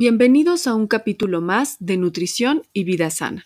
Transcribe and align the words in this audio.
Bienvenidos 0.00 0.68
a 0.68 0.76
un 0.76 0.86
capítulo 0.86 1.40
más 1.40 1.76
de 1.80 1.96
Nutrición 1.96 2.62
y 2.72 2.84
Vida 2.84 3.10
Sana. 3.10 3.44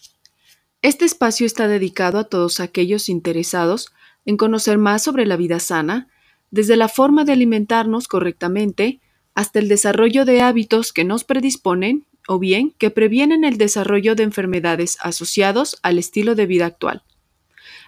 Este 0.83 1.07
espacio 1.07 1.47
está 1.47 1.67
dedicado 1.67 2.19
a 2.19 2.25
todos 2.25 2.61
aquellos 2.61 3.09
interesados 3.09 3.91
en 4.27 4.37
conocer 4.37 4.77
más 4.77 5.03
sobre 5.03 5.25
la 5.25 5.39
vida 5.39 5.61
sana, 5.61 6.09
desde 6.51 6.77
la 6.77 6.89
forma 6.89 7.25
de 7.25 7.33
alimentarnos 7.33 8.07
correctamente 8.07 9.01
hasta 9.35 9.61
el 9.61 9.69
desarrollo 9.69 10.27
de 10.27 10.43
hábitos 10.43 10.93
que 10.93 11.05
nos 11.05 11.25
predisponen 11.25 12.05
o 12.29 12.39
bien 12.39 12.75
que 12.77 12.91
previenen 12.91 13.45
el 13.45 13.57
desarrollo 13.57 14.15
de 14.15 14.25
enfermedades 14.25 14.99
asociados 15.01 15.79
al 15.83 15.99
estilo 15.99 16.35
de 16.35 16.45
vida 16.45 16.67
actual. 16.67 17.03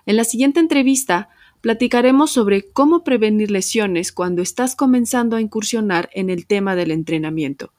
En 0.07 0.17
la 0.17 0.25
siguiente 0.25 0.61
entrevista 0.61 1.29
platicaremos 1.61 2.31
sobre 2.31 2.63
cómo 2.63 3.05
prevenir 3.05 3.51
lesiones 3.51 4.11
cuando 4.11 4.41
estás 4.41 4.75
comenzando 4.75 5.37
a 5.37 5.43
incursionar 5.43 6.09
en 6.15 6.31
el 6.31 6.47
tema 6.47 6.75
del 6.77 6.93
entrenamiento. 6.93 7.75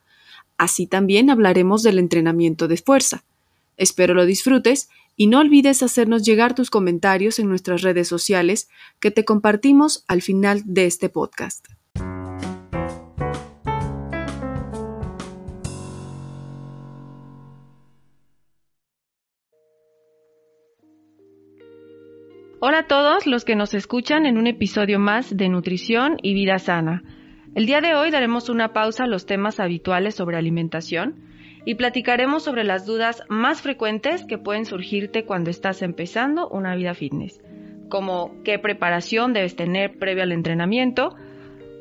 Así 0.58 0.88
también 0.88 1.30
hablaremos 1.30 1.84
del 1.84 2.00
entrenamiento 2.00 2.68
de 2.68 2.77
fuerza. 2.77 3.23
Espero 3.77 4.13
lo 4.13 4.26
disfrutes 4.26 4.90
y 5.18 5.27
no 5.27 5.40
olvides 5.40 5.84
hacernos 5.84 6.23
llegar 6.23 6.55
tus 6.55 6.70
comentarios 6.70 7.40
en 7.40 7.50
nuestras 7.50 7.82
redes 7.82 8.08
sociales 8.08 8.70
que 8.99 9.12
te 9.12 9.26
compartimos 9.26 10.05
al 10.08 10.22
final 10.22 10.62
de 10.66 10.86
este 10.86 11.10
podcast. 11.10 11.68
Hola 22.68 22.80
a 22.80 22.88
todos 22.88 23.27
los 23.27 23.46
que 23.46 23.55
nos 23.55 23.74
escuchan 23.74 24.26
en 24.26 24.37
un 24.37 24.48
episodio 24.48 24.98
más 24.98 25.35
de 25.35 25.49
Nutrición 25.49 26.18
y 26.24 26.34
Vida 26.34 26.58
Sana. 26.58 27.04
El 27.56 27.66
día 27.66 27.80
de 27.80 27.96
hoy 27.96 28.12
daremos 28.12 28.50
una 28.50 28.74
pausa 28.74 29.06
a 29.06 29.08
los 29.08 29.26
temas 29.26 29.62
habituales 29.62 30.14
sobre 30.14 30.36
alimentación 30.36 31.24
y 31.64 31.76
platicaremos 31.76 32.44
sobre 32.44 32.66
las 32.66 32.86
dudas 32.86 33.24
más 33.30 33.62
frecuentes 33.62 34.26
que 34.26 34.38
pueden 34.38 34.66
surgirte 34.66 35.24
cuando 35.24 35.50
estás 35.50 35.82
empezando 35.82 36.50
una 36.50 36.76
vida 36.76 36.94
fitness, 36.94 37.42
como 37.88 38.44
qué 38.44 38.60
preparación 38.60 39.32
debes 39.32 39.56
tener 39.56 39.98
previo 39.98 40.24
al 40.24 40.34
entrenamiento, 40.34 41.16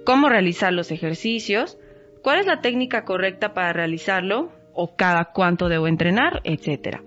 cómo 0.06 0.28
realizar 0.28 0.72
los 0.72 0.92
ejercicios, 0.92 1.77
cuál 2.22 2.39
es 2.39 2.47
la 2.47 2.61
técnica 2.61 3.05
correcta 3.05 3.52
para 3.52 3.72
realizarlo 3.72 4.52
o 4.75 4.95
cada 4.95 5.33
cuánto 5.33 5.69
debo 5.69 5.89
entrenar, 5.89 6.41
etc. 6.45 7.00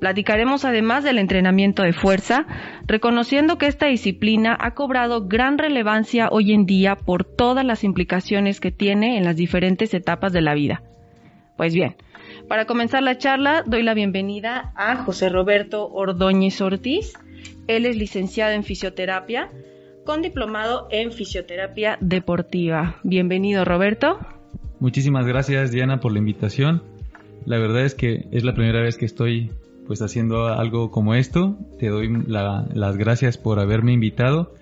Platicaremos 0.00 0.64
además 0.64 1.02
del 1.02 1.18
entrenamiento 1.18 1.82
de 1.82 1.92
fuerza, 1.92 2.46
reconociendo 2.86 3.58
que 3.58 3.66
esta 3.66 3.86
disciplina 3.86 4.56
ha 4.60 4.74
cobrado 4.74 5.26
gran 5.26 5.58
relevancia 5.58 6.28
hoy 6.30 6.52
en 6.52 6.66
día 6.66 6.94
por 6.96 7.24
todas 7.24 7.64
las 7.64 7.82
implicaciones 7.82 8.60
que 8.60 8.70
tiene 8.70 9.18
en 9.18 9.24
las 9.24 9.36
diferentes 9.36 9.94
etapas 9.94 10.32
de 10.32 10.42
la 10.42 10.54
vida. 10.54 10.82
Pues 11.56 11.74
bien, 11.74 11.96
para 12.46 12.66
comenzar 12.66 13.02
la 13.02 13.18
charla, 13.18 13.64
doy 13.66 13.82
la 13.82 13.94
bienvenida 13.94 14.72
a 14.76 14.96
José 14.96 15.28
Roberto 15.28 15.88
Ordóñez 15.88 16.60
Ortiz. 16.60 17.14
Él 17.66 17.84
es 17.84 17.96
licenciado 17.96 18.52
en 18.52 18.62
fisioterapia 18.62 19.50
con 20.04 20.22
diplomado 20.22 20.86
en 20.90 21.12
fisioterapia 21.12 21.98
deportiva. 22.00 22.96
Bienvenido, 23.02 23.64
Roberto. 23.64 24.18
Muchísimas 24.78 25.26
gracias, 25.26 25.72
Diana, 25.72 26.00
por 26.00 26.12
la 26.12 26.18
invitación. 26.20 26.82
La 27.44 27.58
verdad 27.58 27.84
es 27.84 27.94
que 27.94 28.26
es 28.30 28.44
la 28.44 28.54
primera 28.54 28.80
vez 28.80 28.96
que 28.96 29.04
estoy 29.04 29.50
pues 29.88 30.02
haciendo 30.02 30.46
algo 30.46 30.90
como 30.90 31.14
esto. 31.14 31.56
Te 31.80 31.88
doy 31.88 32.08
las 32.26 32.96
gracias 32.96 33.38
por 33.38 33.58
haberme 33.58 33.94
invitado. 33.94 34.54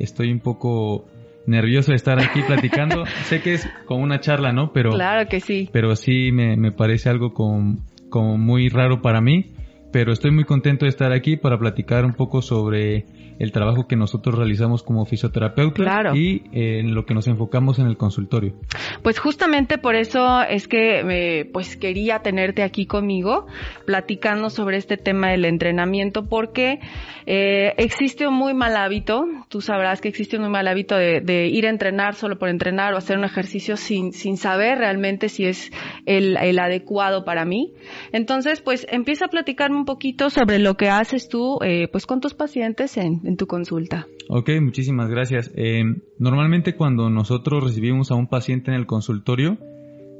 Estoy 0.00 0.32
un 0.32 0.40
poco 0.40 1.06
nervioso 1.46 1.92
de 1.92 1.96
estar 1.96 2.20
aquí 2.20 2.42
platicando. 2.42 3.04
sé 3.28 3.40
que 3.40 3.54
es 3.54 3.68
como 3.86 4.02
una 4.02 4.20
charla, 4.20 4.52
¿no? 4.52 4.72
Pero 4.72 4.90
claro 4.90 5.28
que 5.28 5.38
sí. 5.38 5.70
Pero 5.72 5.94
sí 5.94 6.32
me, 6.32 6.56
me 6.56 6.72
parece 6.72 7.08
algo 7.08 7.32
como, 7.32 7.76
como 8.10 8.36
muy 8.36 8.68
raro 8.68 9.00
para 9.00 9.20
mí. 9.20 9.52
Pero 9.92 10.12
estoy 10.12 10.30
muy 10.30 10.44
contento 10.44 10.86
de 10.86 10.88
estar 10.88 11.12
aquí 11.12 11.36
para 11.36 11.58
platicar 11.58 12.04
un 12.04 12.14
poco 12.14 12.40
sobre 12.40 13.04
el 13.38 13.52
trabajo 13.52 13.86
que 13.86 13.96
nosotros 13.96 14.36
realizamos 14.36 14.82
como 14.82 15.04
fisioterapeutas 15.04 16.14
y 16.14 16.42
eh, 16.52 16.80
en 16.80 16.94
lo 16.94 17.04
que 17.04 17.12
nos 17.12 17.26
enfocamos 17.28 17.78
en 17.78 17.86
el 17.86 17.96
consultorio. 17.96 18.54
Pues 19.02 19.18
justamente 19.18 19.78
por 19.78 19.96
eso 19.96 20.42
es 20.42 20.68
que 20.68 21.02
me, 21.04 21.44
pues 21.52 21.76
quería 21.76 22.20
tenerte 22.20 22.62
aquí 22.62 22.86
conmigo 22.86 23.46
platicando 23.84 24.48
sobre 24.48 24.76
este 24.76 24.96
tema 24.96 25.30
del 25.30 25.44
entrenamiento 25.44 26.24
porque 26.24 26.80
eh, 27.26 27.74
existe 27.76 28.26
un 28.26 28.34
muy 28.34 28.54
mal 28.54 28.76
hábito, 28.76 29.24
tú 29.48 29.60
sabrás 29.60 30.00
que 30.00 30.08
existe 30.08 30.36
un 30.36 30.42
muy 30.42 30.52
mal 30.52 30.68
hábito 30.68 30.96
de, 30.96 31.48
ir 31.48 31.66
a 31.66 31.70
entrenar 31.70 32.14
solo 32.14 32.38
por 32.38 32.48
entrenar 32.48 32.94
o 32.94 32.96
hacer 32.96 33.18
un 33.18 33.24
ejercicio 33.24 33.76
sin, 33.76 34.12
sin 34.12 34.36
saber 34.36 34.78
realmente 34.78 35.28
si 35.28 35.46
es 35.46 35.70
el, 36.06 36.36
el 36.36 36.58
adecuado 36.58 37.24
para 37.24 37.44
mí. 37.44 37.72
Entonces, 38.12 38.60
pues 38.60 38.86
empieza 38.90 39.26
a 39.26 39.28
platicarme 39.28 39.81
un 39.82 39.86
poquito 39.86 40.30
sobre 40.30 40.60
lo 40.60 40.76
que 40.76 40.88
haces 40.88 41.28
tú 41.28 41.58
eh, 41.60 41.88
pues 41.90 42.06
con 42.06 42.20
tus 42.20 42.34
pacientes 42.34 42.96
en, 42.96 43.20
en 43.24 43.36
tu 43.36 43.48
consulta. 43.48 44.06
Ok, 44.28 44.50
muchísimas 44.60 45.10
gracias. 45.10 45.50
Eh, 45.56 45.82
normalmente 46.18 46.76
cuando 46.76 47.10
nosotros 47.10 47.64
recibimos 47.64 48.12
a 48.12 48.14
un 48.14 48.28
paciente 48.28 48.70
en 48.70 48.76
el 48.76 48.86
consultorio, 48.86 49.58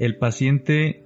el 0.00 0.16
paciente 0.18 1.04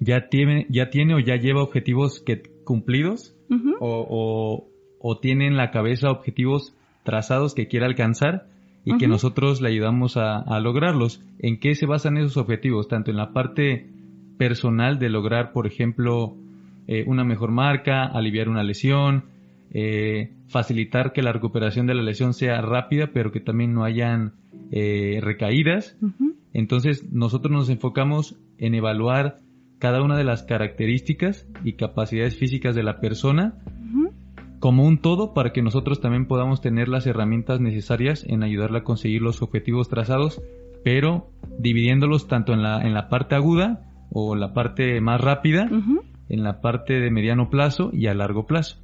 ya 0.00 0.28
tiene, 0.30 0.66
ya 0.70 0.88
tiene 0.88 1.14
o 1.14 1.18
ya 1.18 1.36
lleva 1.36 1.62
objetivos 1.62 2.22
que, 2.24 2.42
cumplidos 2.64 3.36
o, 3.80 4.66
o, 4.98 5.18
tiene 5.18 5.46
en 5.46 5.58
la 5.58 5.70
cabeza 5.70 6.10
objetivos 6.10 6.74
trazados 7.02 7.54
que 7.54 7.68
quiere 7.68 7.84
alcanzar 7.84 8.46
y 8.86 8.96
que 8.96 9.06
nosotros 9.06 9.60
le 9.60 9.68
ayudamos 9.68 10.16
a, 10.16 10.58
lograrlos. 10.60 11.22
¿En 11.38 11.60
qué 11.60 11.74
se 11.74 11.86
basan 11.86 12.16
esos 12.16 12.38
objetivos? 12.38 12.88
Tanto 12.88 13.10
en 13.10 13.18
la 13.18 13.32
parte 13.32 13.90
personal 14.38 14.98
de 14.98 15.10
lograr, 15.10 15.52
por 15.52 15.66
ejemplo, 15.66 16.34
eh, 16.86 17.04
una 17.06 17.24
mejor 17.24 17.50
marca, 17.50 18.04
aliviar 18.04 18.48
una 18.48 18.62
lesión, 18.62 19.24
eh, 19.70 20.32
facilitar 20.48 21.12
que 21.12 21.22
la 21.22 21.32
recuperación 21.32 21.86
de 21.86 21.94
la 21.94 22.02
lesión 22.02 22.34
sea 22.34 22.60
rápida, 22.60 23.10
pero 23.12 23.32
que 23.32 23.40
también 23.40 23.72
no 23.72 23.84
hayan 23.84 24.32
eh, 24.70 25.18
recaídas. 25.22 25.96
Entonces, 26.52 27.10
nosotros 27.12 27.52
nos 27.52 27.70
enfocamos 27.70 28.36
en 28.58 28.74
evaluar 28.74 29.40
cada 29.78 30.02
una 30.02 30.16
de 30.16 30.24
las 30.24 30.42
características 30.42 31.48
y 31.64 31.72
capacidades 31.74 32.36
físicas 32.36 32.74
de 32.74 32.82
la 32.82 33.00
persona 33.00 33.54
como 34.62 34.84
un 34.84 34.98
todo 34.98 35.34
para 35.34 35.52
que 35.52 35.60
nosotros 35.60 36.00
también 36.00 36.26
podamos 36.26 36.60
tener 36.60 36.88
las 36.88 37.04
herramientas 37.08 37.58
necesarias 37.58 38.24
en 38.28 38.44
ayudarla 38.44 38.78
a 38.78 38.84
conseguir 38.84 39.20
los 39.20 39.42
objetivos 39.42 39.88
trazados, 39.88 40.40
pero 40.84 41.32
dividiéndolos 41.58 42.28
tanto 42.28 42.52
en 42.52 42.62
la, 42.62 42.80
en 42.80 42.94
la 42.94 43.08
parte 43.08 43.34
aguda 43.34 43.90
o 44.12 44.36
la 44.36 44.54
parte 44.54 45.00
más 45.00 45.20
rápida, 45.20 45.68
en 46.28 46.42
la 46.42 46.60
parte 46.60 47.00
de 47.00 47.10
mediano 47.10 47.50
plazo 47.50 47.90
y 47.92 48.06
a 48.06 48.14
largo 48.14 48.46
plazo. 48.46 48.76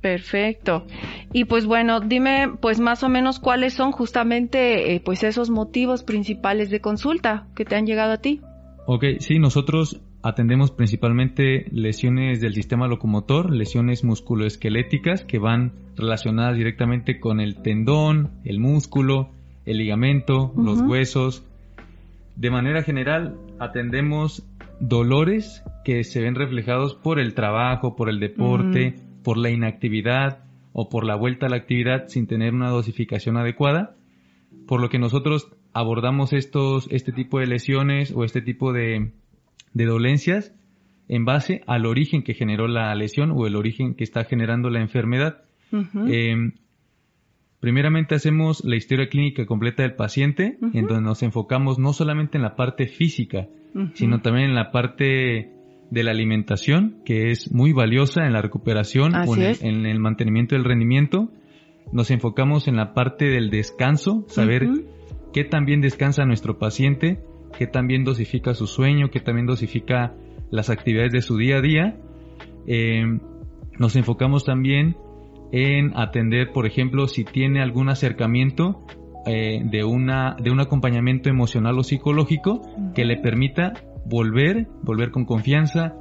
Perfecto. 0.00 0.86
Y 1.32 1.44
pues 1.44 1.66
bueno, 1.66 2.00
dime 2.00 2.50
pues 2.60 2.80
más 2.80 3.02
o 3.02 3.08
menos 3.08 3.38
cuáles 3.38 3.74
son 3.74 3.92
justamente 3.92 4.94
eh, 4.94 5.00
pues 5.04 5.22
esos 5.22 5.50
motivos 5.50 6.02
principales 6.02 6.70
de 6.70 6.80
consulta 6.80 7.46
que 7.54 7.64
te 7.64 7.76
han 7.76 7.86
llegado 7.86 8.12
a 8.12 8.18
ti. 8.18 8.40
Ok, 8.86 9.04
sí, 9.20 9.38
nosotros 9.38 10.00
atendemos 10.22 10.70
principalmente 10.70 11.66
lesiones 11.70 12.40
del 12.40 12.54
sistema 12.54 12.88
locomotor, 12.88 13.52
lesiones 13.52 14.02
musculoesqueléticas 14.04 15.24
que 15.24 15.38
van 15.38 15.72
relacionadas 15.96 16.56
directamente 16.56 17.20
con 17.20 17.40
el 17.40 17.56
tendón, 17.62 18.30
el 18.44 18.58
músculo, 18.58 19.30
el 19.66 19.78
ligamento, 19.78 20.52
los 20.56 20.80
huesos. 20.80 21.44
De 22.36 22.50
manera 22.50 22.82
general, 22.82 23.36
atendemos 23.58 24.44
dolores 24.80 25.62
que 25.84 26.04
se 26.04 26.20
ven 26.20 26.34
reflejados 26.34 26.94
por 26.94 27.18
el 27.18 27.34
trabajo, 27.34 27.96
por 27.96 28.08
el 28.08 28.20
deporte, 28.20 28.94
por 29.22 29.36
la 29.36 29.50
inactividad 29.50 30.44
o 30.72 30.88
por 30.88 31.04
la 31.04 31.16
vuelta 31.16 31.46
a 31.46 31.48
la 31.48 31.56
actividad 31.56 32.08
sin 32.08 32.26
tener 32.26 32.54
una 32.54 32.70
dosificación 32.70 33.36
adecuada, 33.36 33.96
por 34.66 34.80
lo 34.80 34.88
que 34.88 34.98
nosotros 34.98 35.48
abordamos 35.72 36.32
estos, 36.32 36.88
este 36.90 37.12
tipo 37.12 37.38
de 37.38 37.46
lesiones 37.46 38.12
o 38.14 38.24
este 38.24 38.42
tipo 38.42 38.72
de, 38.72 39.12
dolencias 39.74 40.54
en 41.08 41.24
base 41.24 41.62
al 41.66 41.86
origen 41.86 42.22
que 42.22 42.34
generó 42.34 42.68
la 42.68 42.94
lesión 42.94 43.32
o 43.32 43.46
el 43.46 43.56
origen 43.56 43.94
que 43.94 44.04
está 44.04 44.24
generando 44.24 44.70
la 44.70 44.80
enfermedad. 44.80 45.42
Em, 46.06 46.52
primeramente 47.60 48.14
hacemos 48.14 48.62
la 48.64 48.76
historia 48.76 49.08
clínica 49.08 49.46
completa 49.46 49.82
del 49.82 49.94
paciente, 49.94 50.58
en 50.72 50.86
donde 50.86 51.02
nos 51.02 51.22
enfocamos 51.22 51.78
no 51.78 51.92
solamente 51.92 52.38
en 52.38 52.42
la 52.42 52.56
parte 52.56 52.86
física, 52.86 53.48
sino 53.94 54.20
también 54.20 54.50
en 54.50 54.54
la 54.54 54.70
parte 54.70 55.50
de 55.92 56.04
la 56.04 56.10
alimentación, 56.10 57.02
que 57.04 57.30
es 57.30 57.52
muy 57.52 57.74
valiosa 57.74 58.24
en 58.24 58.32
la 58.32 58.40
recuperación 58.40 59.14
o 59.14 59.36
en 59.36 59.84
el, 59.84 60.00
mantenimiento 60.00 60.54
del 60.54 60.64
rendimiento. 60.64 61.28
Nos 61.92 62.10
enfocamos 62.10 62.66
en 62.66 62.76
la 62.76 62.94
parte 62.94 63.26
del 63.26 63.50
descanso, 63.50 64.24
saber 64.28 64.66
qué 65.34 65.44
también 65.44 65.82
descansa 65.82 66.24
nuestro 66.24 66.58
paciente, 66.58 67.20
qué 67.58 67.66
también 67.66 68.04
dosifica 68.04 68.54
su 68.54 68.66
sueño, 68.66 69.10
qué 69.10 69.20
también 69.20 69.46
dosifica 69.46 70.14
las 70.50 70.70
actividades 70.70 71.12
de 71.12 71.20
su 71.20 71.36
día 71.36 71.58
a 71.58 71.60
día. 71.60 71.98
Em, 72.66 73.20
nos 73.78 73.94
enfocamos 73.94 74.46
también 74.46 74.96
en 75.52 75.92
atender, 75.94 76.52
por 76.52 76.66
ejemplo, 76.66 77.06
si 77.06 77.24
tiene 77.24 77.60
algún 77.60 77.90
acercamiento 77.90 78.80
eh, 79.26 79.60
de, 79.62 79.84
una, 79.84 80.36
de 80.42 80.50
un 80.50 80.60
acompañamiento 80.60 81.28
emocional 81.28 81.78
o 81.78 81.82
psicológico 81.82 82.62
que 82.94 83.04
le 83.04 83.18
permita 83.18 83.74
volver, 84.04 84.68
volver 84.82 85.10
con 85.10 85.24
confianza, 85.24 85.94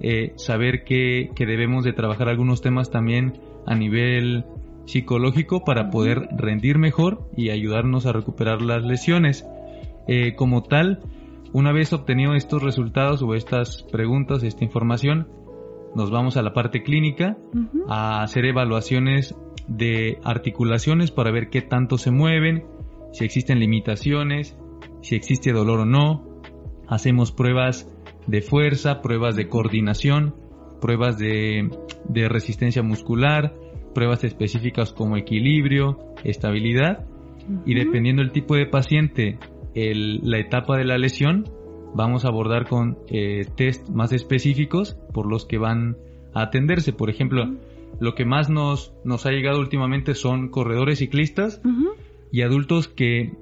eh, 0.00 0.32
saber 0.36 0.84
que, 0.84 1.30
que 1.34 1.46
debemos 1.46 1.84
de 1.84 1.92
trabajar 1.92 2.28
algunos 2.28 2.60
temas 2.60 2.90
también 2.90 3.34
a 3.66 3.74
nivel 3.74 4.44
psicológico 4.86 5.64
para 5.64 5.90
poder 5.90 6.28
rendir 6.36 6.78
mejor 6.78 7.28
y 7.36 7.50
ayudarnos 7.50 8.06
a 8.06 8.12
recuperar 8.12 8.62
las 8.62 8.84
lesiones. 8.84 9.46
Eh, 10.08 10.34
como 10.34 10.62
tal, 10.62 11.00
una 11.52 11.72
vez 11.72 11.92
obtenido 11.92 12.34
estos 12.34 12.62
resultados 12.62 13.22
o 13.22 13.34
estas 13.34 13.84
preguntas, 13.84 14.42
esta 14.42 14.64
información, 14.64 15.28
nos 15.94 16.10
vamos 16.10 16.36
a 16.36 16.42
la 16.42 16.52
parte 16.52 16.82
clínica 16.82 17.36
a 17.88 18.22
hacer 18.22 18.46
evaluaciones 18.46 19.36
de 19.68 20.18
articulaciones 20.24 21.10
para 21.10 21.30
ver 21.30 21.50
qué 21.50 21.60
tanto 21.60 21.98
se 21.98 22.10
mueven, 22.10 22.64
si 23.12 23.24
existen 23.24 23.60
limitaciones, 23.60 24.56
si 25.02 25.14
existe 25.16 25.52
dolor 25.52 25.80
o 25.80 25.84
no. 25.84 26.31
Hacemos 26.92 27.32
pruebas 27.32 27.90
de 28.26 28.42
fuerza, 28.42 29.00
pruebas 29.00 29.34
de 29.34 29.48
coordinación, 29.48 30.34
pruebas 30.78 31.16
de, 31.16 31.70
de 32.06 32.28
resistencia 32.28 32.82
muscular, 32.82 33.54
pruebas 33.94 34.24
específicas 34.24 34.92
como 34.92 35.16
equilibrio, 35.16 35.96
estabilidad. 36.22 37.06
Y 37.64 37.72
dependiendo 37.72 38.20
del 38.20 38.30
tipo 38.30 38.56
de 38.56 38.66
paciente, 38.66 39.38
la 39.74 40.38
etapa 40.38 40.76
de 40.76 40.84
la 40.84 40.98
lesión, 40.98 41.46
vamos 41.94 42.26
a 42.26 42.28
abordar 42.28 42.68
con 42.68 42.98
eh, 43.08 43.46
test 43.56 43.88
más 43.88 44.12
específicos 44.12 44.98
por 45.14 45.26
los 45.26 45.46
que 45.46 45.56
van 45.56 45.96
a 46.34 46.42
atenderse. 46.42 46.92
Por 46.92 47.08
ejemplo, 47.08 47.54
lo 48.00 48.14
que 48.14 48.26
más 48.26 48.50
nos, 48.50 48.92
nos 49.02 49.24
ha 49.24 49.30
llegado 49.30 49.60
últimamente 49.60 50.14
son 50.14 50.50
corredores 50.50 50.98
ciclistas 50.98 51.62
y 52.30 52.42
adultos 52.42 52.86
que 52.86 53.32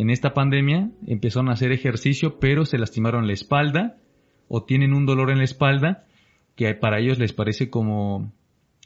en 0.00 0.08
esta 0.08 0.32
pandemia 0.32 0.90
empezaron 1.06 1.50
a 1.50 1.52
hacer 1.52 1.72
ejercicio 1.72 2.38
pero 2.40 2.64
se 2.64 2.78
lastimaron 2.78 3.26
la 3.26 3.34
espalda 3.34 3.98
o 4.48 4.64
tienen 4.64 4.94
un 4.94 5.04
dolor 5.04 5.30
en 5.30 5.38
la 5.38 5.44
espalda 5.44 6.06
que 6.56 6.74
para 6.74 7.00
ellos 7.00 7.18
les 7.18 7.34
parece 7.34 7.68
como 7.68 8.32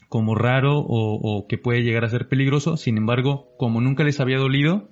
como 0.08 0.34
raro 0.34 0.72
o, 0.76 1.46
que 1.48 1.58
puede 1.58 1.82
llegar 1.82 2.04
a 2.04 2.08
ser 2.08 2.28
peligroso. 2.28 2.76
Sin 2.76 2.98
embargo, 2.98 3.48
como 3.58 3.80
nunca 3.80 4.04
les 4.04 4.20
había 4.20 4.38
dolido, 4.38 4.88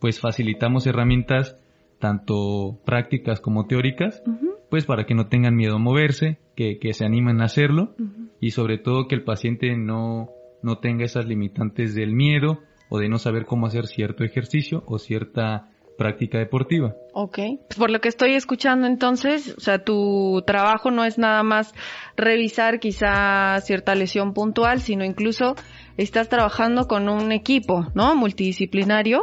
pues 0.00 0.18
facilitamos 0.18 0.86
herramientas 0.88 1.56
tanto 2.00 2.80
prácticas 2.84 3.40
como 3.40 3.66
teóricas, 3.66 4.22
pues 4.70 4.84
para 4.84 5.06
que 5.06 5.14
no 5.14 5.28
tengan 5.28 5.54
miedo 5.54 5.76
a 5.76 5.78
moverse, 5.78 6.38
que, 6.56 6.78
se 6.92 7.04
animen 7.04 7.40
a 7.40 7.44
hacerlo 7.44 7.94
y 8.40 8.50
sobre 8.50 8.78
todo 8.78 9.06
que 9.06 9.14
el 9.14 9.22
paciente 9.22 9.76
no, 9.76 10.30
no 10.62 10.78
tenga 10.78 11.04
esas 11.04 11.26
limitantes 11.26 11.94
del 11.94 12.12
miedo 12.12 12.60
o 12.94 12.98
de 13.00 13.08
no 13.08 13.18
saber 13.18 13.44
cómo 13.44 13.66
hacer 13.66 13.88
cierto 13.88 14.22
ejercicio 14.22 14.84
o 14.86 15.00
cierta 15.00 15.68
práctica 15.98 16.38
deportiva. 16.38 16.94
Ok, 17.12 17.38
por 17.76 17.90
lo 17.90 18.00
que 18.00 18.08
estoy 18.08 18.34
escuchando 18.34 18.86
entonces, 18.86 19.52
o 19.56 19.60
sea, 19.60 19.82
tu 19.82 20.42
trabajo 20.46 20.92
no 20.92 21.04
es 21.04 21.18
nada 21.18 21.42
más 21.42 21.74
revisar 22.16 22.78
quizá 22.78 23.60
cierta 23.62 23.96
lesión 23.96 24.32
puntual, 24.32 24.80
sino 24.80 25.04
incluso 25.04 25.56
estás 25.96 26.28
trabajando 26.28 26.86
con 26.86 27.08
un 27.08 27.32
equipo, 27.32 27.86
¿no? 27.94 28.14
Multidisciplinario, 28.16 29.22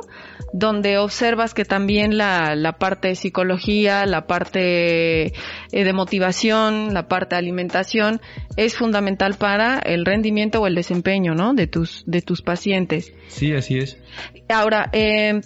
donde 0.54 0.98
observas 0.98 1.54
que 1.54 1.66
también 1.66 2.18
la, 2.18 2.56
la 2.56 2.74
parte 2.74 3.10
de 3.10 3.16
psicología, 3.16 4.06
la 4.06 4.28
parte 4.28 5.26
eh, 5.26 5.32
de 5.72 5.94
motivación, 5.94 6.94
la 6.94 7.08
parte 7.08 7.36
de 7.36 7.40
alimentación 7.40 8.22
es 8.58 8.76
fundamental 8.76 9.36
para 9.36 9.80
el 9.80 10.06
rendimiento 10.06 10.62
o 10.62 10.68
el 10.68 10.76
desempeño, 10.76 11.34
¿no? 11.34 11.54
De 11.54 11.68
tus, 11.68 12.04
de 12.06 12.22
tus 12.22 12.42
pacientes. 12.42 13.14
Sí, 13.28 13.54
así 13.54 13.78
es. 13.78 13.98
Ahora, 14.50 14.90
eh, 14.94 15.42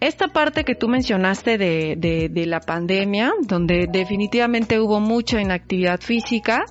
esta 0.00 0.28
parte 0.28 0.64
que 0.64 0.74
tú 0.74 0.88
mencionaste 0.88 1.56
de, 1.56 2.28
de, 2.30 2.46
la 2.46 2.60
pandemia, 2.60 3.32
donde 3.48 3.86
definitivamente 3.90 4.78
hubo 4.78 5.00
mucha 5.00 5.40
inactividad 5.40 6.00
física, 6.00 6.66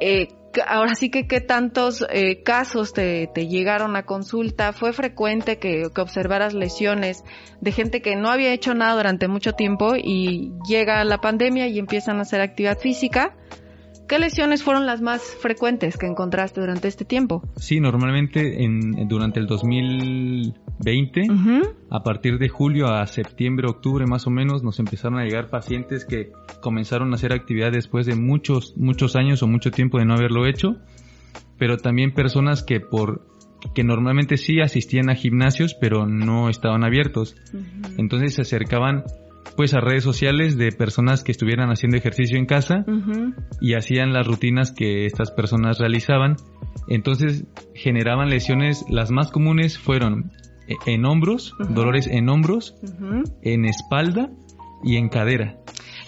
eh, 0.00 0.28
ahora 0.66 0.94
sí 0.94 1.10
que 1.10 1.26
qué 1.26 1.40
tantos 1.40 2.04
eh, 2.10 2.42
casos 2.42 2.92
te, 2.92 3.26
llegaron 3.34 3.96
a 3.96 4.04
consulta, 4.04 4.72
fue 4.72 4.92
frecuente 4.92 5.58
que, 5.58 5.88
que, 5.94 6.00
observaras 6.00 6.54
lesiones 6.54 7.24
de 7.60 7.72
gente 7.72 8.02
que 8.02 8.16
no 8.16 8.30
había 8.30 8.52
hecho 8.52 8.74
nada 8.74 8.94
durante 8.94 9.28
mucho 9.28 9.52
tiempo 9.52 9.94
y 9.96 10.52
llega 10.68 11.04
la 11.04 11.18
pandemia 11.18 11.66
y 11.68 11.78
empiezan 11.78 12.18
a 12.18 12.22
hacer 12.22 12.40
actividad 12.40 12.78
física 12.78 13.36
¿Qué 14.08 14.18
lesiones 14.18 14.62
fueron 14.62 14.84
las 14.86 15.00
más 15.00 15.22
frecuentes 15.40 15.96
que 15.96 16.06
encontraste 16.06 16.60
durante 16.60 16.88
este 16.88 17.04
tiempo? 17.04 17.42
Sí, 17.56 17.80
normalmente 17.80 18.62
en, 18.62 19.08
durante 19.08 19.40
el 19.40 19.46
2020, 19.46 21.26
a 21.90 22.02
partir 22.02 22.38
de 22.38 22.48
julio 22.48 22.88
a 22.88 23.06
septiembre, 23.06 23.66
octubre 23.66 24.06
más 24.06 24.26
o 24.26 24.30
menos, 24.30 24.62
nos 24.62 24.78
empezaron 24.78 25.18
a 25.18 25.24
llegar 25.24 25.48
pacientes 25.48 26.04
que 26.04 26.32
comenzaron 26.60 27.12
a 27.12 27.14
hacer 27.14 27.32
actividad 27.32 27.72
después 27.72 28.04
de 28.04 28.14
muchos, 28.14 28.76
muchos 28.76 29.16
años 29.16 29.42
o 29.42 29.46
mucho 29.46 29.70
tiempo 29.70 29.98
de 29.98 30.04
no 30.04 30.14
haberlo 30.14 30.46
hecho, 30.46 30.76
pero 31.58 31.78
también 31.78 32.12
personas 32.12 32.62
que 32.62 32.80
por 32.80 33.26
que 33.74 33.82
normalmente 33.82 34.36
sí 34.36 34.60
asistían 34.60 35.08
a 35.08 35.14
gimnasios, 35.14 35.74
pero 35.74 36.06
no 36.06 36.50
estaban 36.50 36.84
abiertos. 36.84 37.34
Entonces 37.96 38.34
se 38.34 38.42
acercaban 38.42 39.04
pues 39.56 39.74
a 39.74 39.80
redes 39.80 40.04
sociales 40.04 40.56
de 40.56 40.72
personas 40.72 41.22
que 41.22 41.32
estuvieran 41.32 41.70
haciendo 41.70 41.96
ejercicio 41.96 42.38
en 42.38 42.46
casa 42.46 42.84
y 43.60 43.74
hacían 43.74 44.12
las 44.12 44.26
rutinas 44.26 44.72
que 44.72 45.06
estas 45.06 45.30
personas 45.30 45.78
realizaban. 45.78 46.36
Entonces 46.88 47.44
generaban 47.74 48.28
lesiones, 48.28 48.84
las 48.88 49.10
más 49.10 49.30
comunes 49.30 49.78
fueron 49.78 50.32
e, 50.66 50.74
en 50.86 51.04
hombros, 51.04 51.54
dolores 51.70 52.06
en 52.06 52.28
hombros, 52.28 52.76
en 53.42 53.64
espalda 53.64 54.30
y 54.82 54.96
en 54.96 55.08
cadera. 55.08 55.58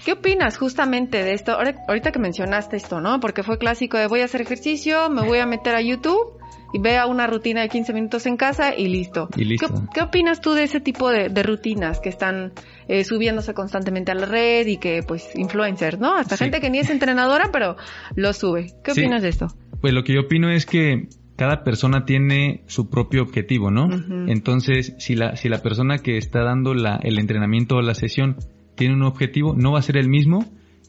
¿Qué 0.04 0.12
opinas 0.12 0.56
justamente 0.56 1.24
de 1.24 1.32
esto? 1.32 1.56
Ahorita 1.88 2.12
que 2.12 2.20
mencionaste 2.20 2.76
esto, 2.76 3.00
¿no? 3.00 3.18
Porque 3.18 3.42
fue 3.42 3.58
clásico 3.58 3.96
de 3.98 4.06
voy 4.06 4.20
a 4.20 4.26
hacer 4.26 4.40
ejercicio, 4.40 5.10
me 5.10 5.22
voy 5.22 5.38
a 5.38 5.46
meter 5.46 5.74
a 5.74 5.80
YouTube 5.80 6.38
vea 6.80 7.06
una 7.06 7.26
rutina 7.26 7.62
de 7.62 7.68
15 7.68 7.92
minutos 7.92 8.26
en 8.26 8.36
casa 8.36 8.74
y 8.76 8.88
listo. 8.88 9.28
Y 9.36 9.44
listo. 9.44 9.68
¿Qué, 9.92 10.00
opinas 10.00 10.40
tú 10.40 10.52
de 10.52 10.64
ese 10.64 10.80
tipo 10.80 11.10
de, 11.10 11.42
rutinas 11.42 12.00
que 12.00 12.08
están 12.08 12.52
eh, 12.88 13.04
subiéndose 13.04 13.54
constantemente 13.54 14.12
a 14.12 14.14
la 14.14 14.26
red 14.26 14.66
y 14.66 14.78
que, 14.78 15.02
pues, 15.06 15.34
influencers, 15.34 15.98
¿no? 15.98 16.14
Hasta 16.14 16.36
gente 16.36 16.60
que 16.60 16.70
ni 16.70 16.78
es 16.78 16.90
entrenadora, 16.90 17.50
pero 17.52 17.76
lo 18.14 18.32
sube. 18.32 18.72
¿Qué 18.82 18.92
opinas 18.92 19.22
de 19.22 19.28
esto? 19.28 19.48
Pues 19.80 19.92
lo 19.92 20.04
que 20.04 20.14
yo 20.14 20.22
opino 20.22 20.50
es 20.50 20.66
que 20.66 21.08
cada 21.36 21.64
persona 21.64 22.04
tiene 22.04 22.62
su 22.66 22.88
propio 22.88 23.22
objetivo, 23.22 23.70
¿no? 23.70 23.88
Entonces, 24.26 24.94
si 24.98 25.14
la, 25.14 25.36
si 25.36 25.48
la 25.48 25.62
persona 25.62 25.98
que 25.98 26.16
está 26.16 26.42
dando 26.42 26.74
la, 26.74 26.98
el 27.02 27.18
entrenamiento 27.18 27.76
o 27.76 27.82
la 27.82 27.94
sesión 27.94 28.36
tiene 28.74 28.94
un 28.94 29.02
objetivo, 29.02 29.54
no 29.54 29.72
va 29.72 29.78
a 29.78 29.82
ser 29.82 29.98
el 29.98 30.08
mismo 30.08 30.44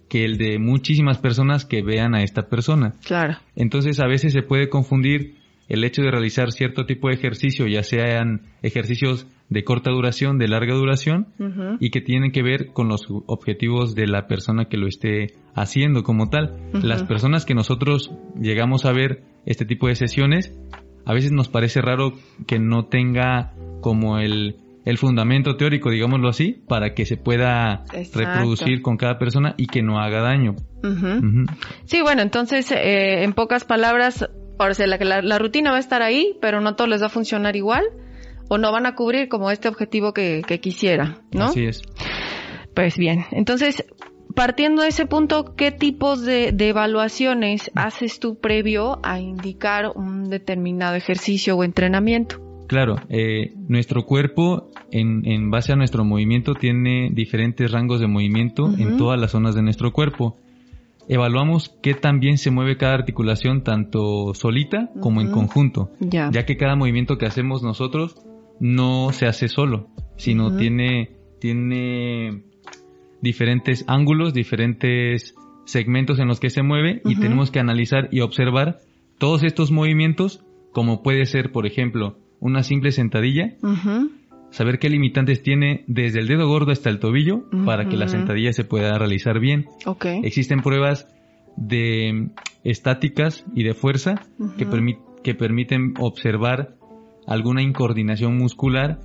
que 0.09 0.23
el 0.23 0.37
de 0.37 0.57
muchísimas 0.57 1.17
personas 1.17 1.65
que 1.65 1.83
vean 1.83 2.15
a 2.15 2.23
esta 2.23 2.47
persona. 2.47 2.95
Claro. 3.05 3.37
Entonces, 3.55 3.99
a 3.99 4.07
veces 4.07 4.31
se 4.31 4.41
puede 4.41 4.69
confundir 4.69 5.35
el 5.67 5.83
hecho 5.83 6.01
de 6.01 6.11
realizar 6.11 6.51
cierto 6.51 6.85
tipo 6.85 7.09
de 7.09 7.15
ejercicio, 7.15 7.67
ya 7.67 7.83
sean 7.83 8.41
ejercicios 8.61 9.27
de 9.49 9.63
corta 9.63 9.91
duración, 9.91 10.37
de 10.37 10.47
larga 10.47 10.75
duración, 10.75 11.27
y 11.79 11.89
que 11.89 12.01
tienen 12.01 12.31
que 12.31 12.43
ver 12.43 12.67
con 12.73 12.87
los 12.87 13.07
objetivos 13.27 13.95
de 13.95 14.07
la 14.07 14.27
persona 14.27 14.65
que 14.65 14.77
lo 14.77 14.87
esté 14.87 15.33
haciendo 15.55 16.03
como 16.03 16.29
tal. 16.29 16.57
Las 16.73 17.03
personas 17.03 17.45
que 17.45 17.53
nosotros 17.53 18.11
llegamos 18.39 18.85
a 18.85 18.91
ver 18.91 19.23
este 19.45 19.65
tipo 19.65 19.87
de 19.87 19.95
sesiones, 19.95 20.53
a 21.05 21.13
veces 21.13 21.31
nos 21.31 21.47
parece 21.47 21.81
raro 21.81 22.13
que 22.45 22.59
no 22.59 22.85
tenga 22.85 23.53
como 23.81 24.19
el, 24.19 24.57
el 24.83 24.97
fundamento 24.97 25.55
teórico, 25.55 25.89
digámoslo 25.89 26.29
así, 26.29 26.61
para 26.67 26.93
que 26.93 27.05
se 27.05 27.17
pueda 27.17 27.83
reproducir 28.13 28.81
con 28.81 28.97
cada 28.97 29.17
persona 29.17 29.53
y 29.57 29.67
que 29.67 29.81
no 29.81 29.99
haga 29.99 30.21
daño. 30.21 30.55
Sí, 31.85 32.01
bueno, 32.01 32.21
entonces, 32.21 32.71
eh, 32.71 33.23
en 33.23 33.33
pocas 33.33 33.65
palabras, 33.65 34.29
Ahora, 34.57 34.73
la, 34.85 35.21
la, 35.21 35.39
rutina 35.39 35.71
va 35.71 35.77
a 35.77 35.79
estar 35.79 36.01
ahí, 36.01 36.35
pero 36.41 36.61
no 36.61 36.75
todo 36.75 36.87
les 36.87 37.01
va 37.01 37.07
a 37.07 37.09
funcionar 37.09 37.55
igual 37.55 37.83
o 38.49 38.57
no 38.57 38.71
van 38.71 38.85
a 38.85 38.95
cubrir 38.95 39.27
como 39.27 39.51
este 39.51 39.67
objetivo 39.67 40.13
que, 40.13 40.43
quisiera, 40.61 41.21
¿no? 41.31 41.45
Así 41.45 41.65
es. 41.65 41.81
Pues 42.73 42.97
bien, 42.97 43.25
entonces, 43.31 43.85
partiendo 44.35 44.83
de 44.83 44.89
ese 44.89 45.05
punto, 45.05 45.55
¿qué 45.55 45.71
tipos 45.71 46.23
de, 46.23 46.55
evaluaciones 46.57 47.71
haces 47.75 48.19
tú 48.19 48.39
previo 48.39 48.99
a 49.03 49.19
indicar 49.19 49.91
un 49.95 50.29
determinado 50.29 50.95
ejercicio 50.95 51.55
o 51.55 51.63
entrenamiento? 51.63 52.41
Claro, 52.67 52.95
eh, 53.09 53.53
nuestro 53.67 54.05
cuerpo, 54.05 54.71
en, 54.91 55.25
en, 55.25 55.49
base 55.49 55.73
a 55.73 55.75
nuestro 55.75 56.03
movimiento, 56.03 56.53
tiene 56.53 57.09
diferentes 57.13 57.71
rangos 57.71 57.99
de 58.01 58.07
movimiento 58.07 58.69
en 58.77 58.97
todas 58.97 59.19
las 59.19 59.31
zonas 59.31 59.55
de 59.55 59.61
nuestro 59.61 59.93
cuerpo 59.93 60.37
evaluamos 61.07 61.75
qué 61.81 61.93
tan 61.93 62.19
bien 62.19 62.37
se 62.37 62.51
mueve 62.51 62.77
cada 62.77 62.93
articulación 62.93 63.63
tanto 63.63 64.33
solita 64.33 64.89
como 65.01 65.21
en 65.21 65.31
conjunto, 65.31 65.91
ya. 65.99 66.31
que 66.31 66.57
cada 66.57 66.75
movimiento 66.75 67.17
que 67.17 67.25
hacemos 67.25 67.63
nosotros 67.63 68.15
no 68.59 69.11
se 69.11 69.27
hace 69.27 69.47
solo, 69.47 69.87
sino 70.17 70.57
tiene, 70.57 71.11
tiene 71.39 72.43
diferentes 73.21 73.85
ángulos, 73.87 74.33
diferentes 74.33 75.35
segmentos 75.65 76.19
en 76.19 76.27
los 76.27 76.39
que 76.39 76.49
se 76.49 76.63
mueve 76.63 77.01
y 77.05 77.15
tenemos 77.15 77.51
que 77.51 77.59
analizar 77.59 78.09
y 78.11 78.21
observar 78.21 78.79
todos 79.17 79.43
estos 79.43 79.71
movimientos 79.71 80.43
como 80.71 81.01
puede 81.01 81.25
ser, 81.25 81.51
por 81.51 81.65
ejemplo, 81.65 82.17
una 82.39 82.63
simple 82.63 82.91
sentadilla, 82.91 83.55
saber 84.57 84.79
qué 84.79 84.89
limitantes 84.89 85.43
tiene 85.43 85.83
desde 85.87 86.19
el 86.19 86.27
dedo 86.27 86.47
gordo 86.47 86.71
hasta 86.71 86.89
el 86.89 86.99
tobillo 86.99 87.43
para 87.65 87.87
que 87.87 87.95
la 87.95 88.07
sentadilla 88.07 88.51
se 88.53 88.63
pueda 88.63 88.97
realizar 88.97 89.39
bien. 89.39 89.65
Ok. 89.85 90.05
Existen 90.23 90.61
pruebas 90.61 91.07
de 91.55 92.29
estáticas 92.63 93.45
y 93.55 93.63
de 93.63 93.73
fuerza 93.73 94.15
que, 94.57 94.65
permi- 94.67 94.99
que 95.23 95.35
permiten 95.35 95.93
observar 95.99 96.75
alguna 97.27 97.61
incoordinación 97.61 98.35
muscular, 98.37 98.99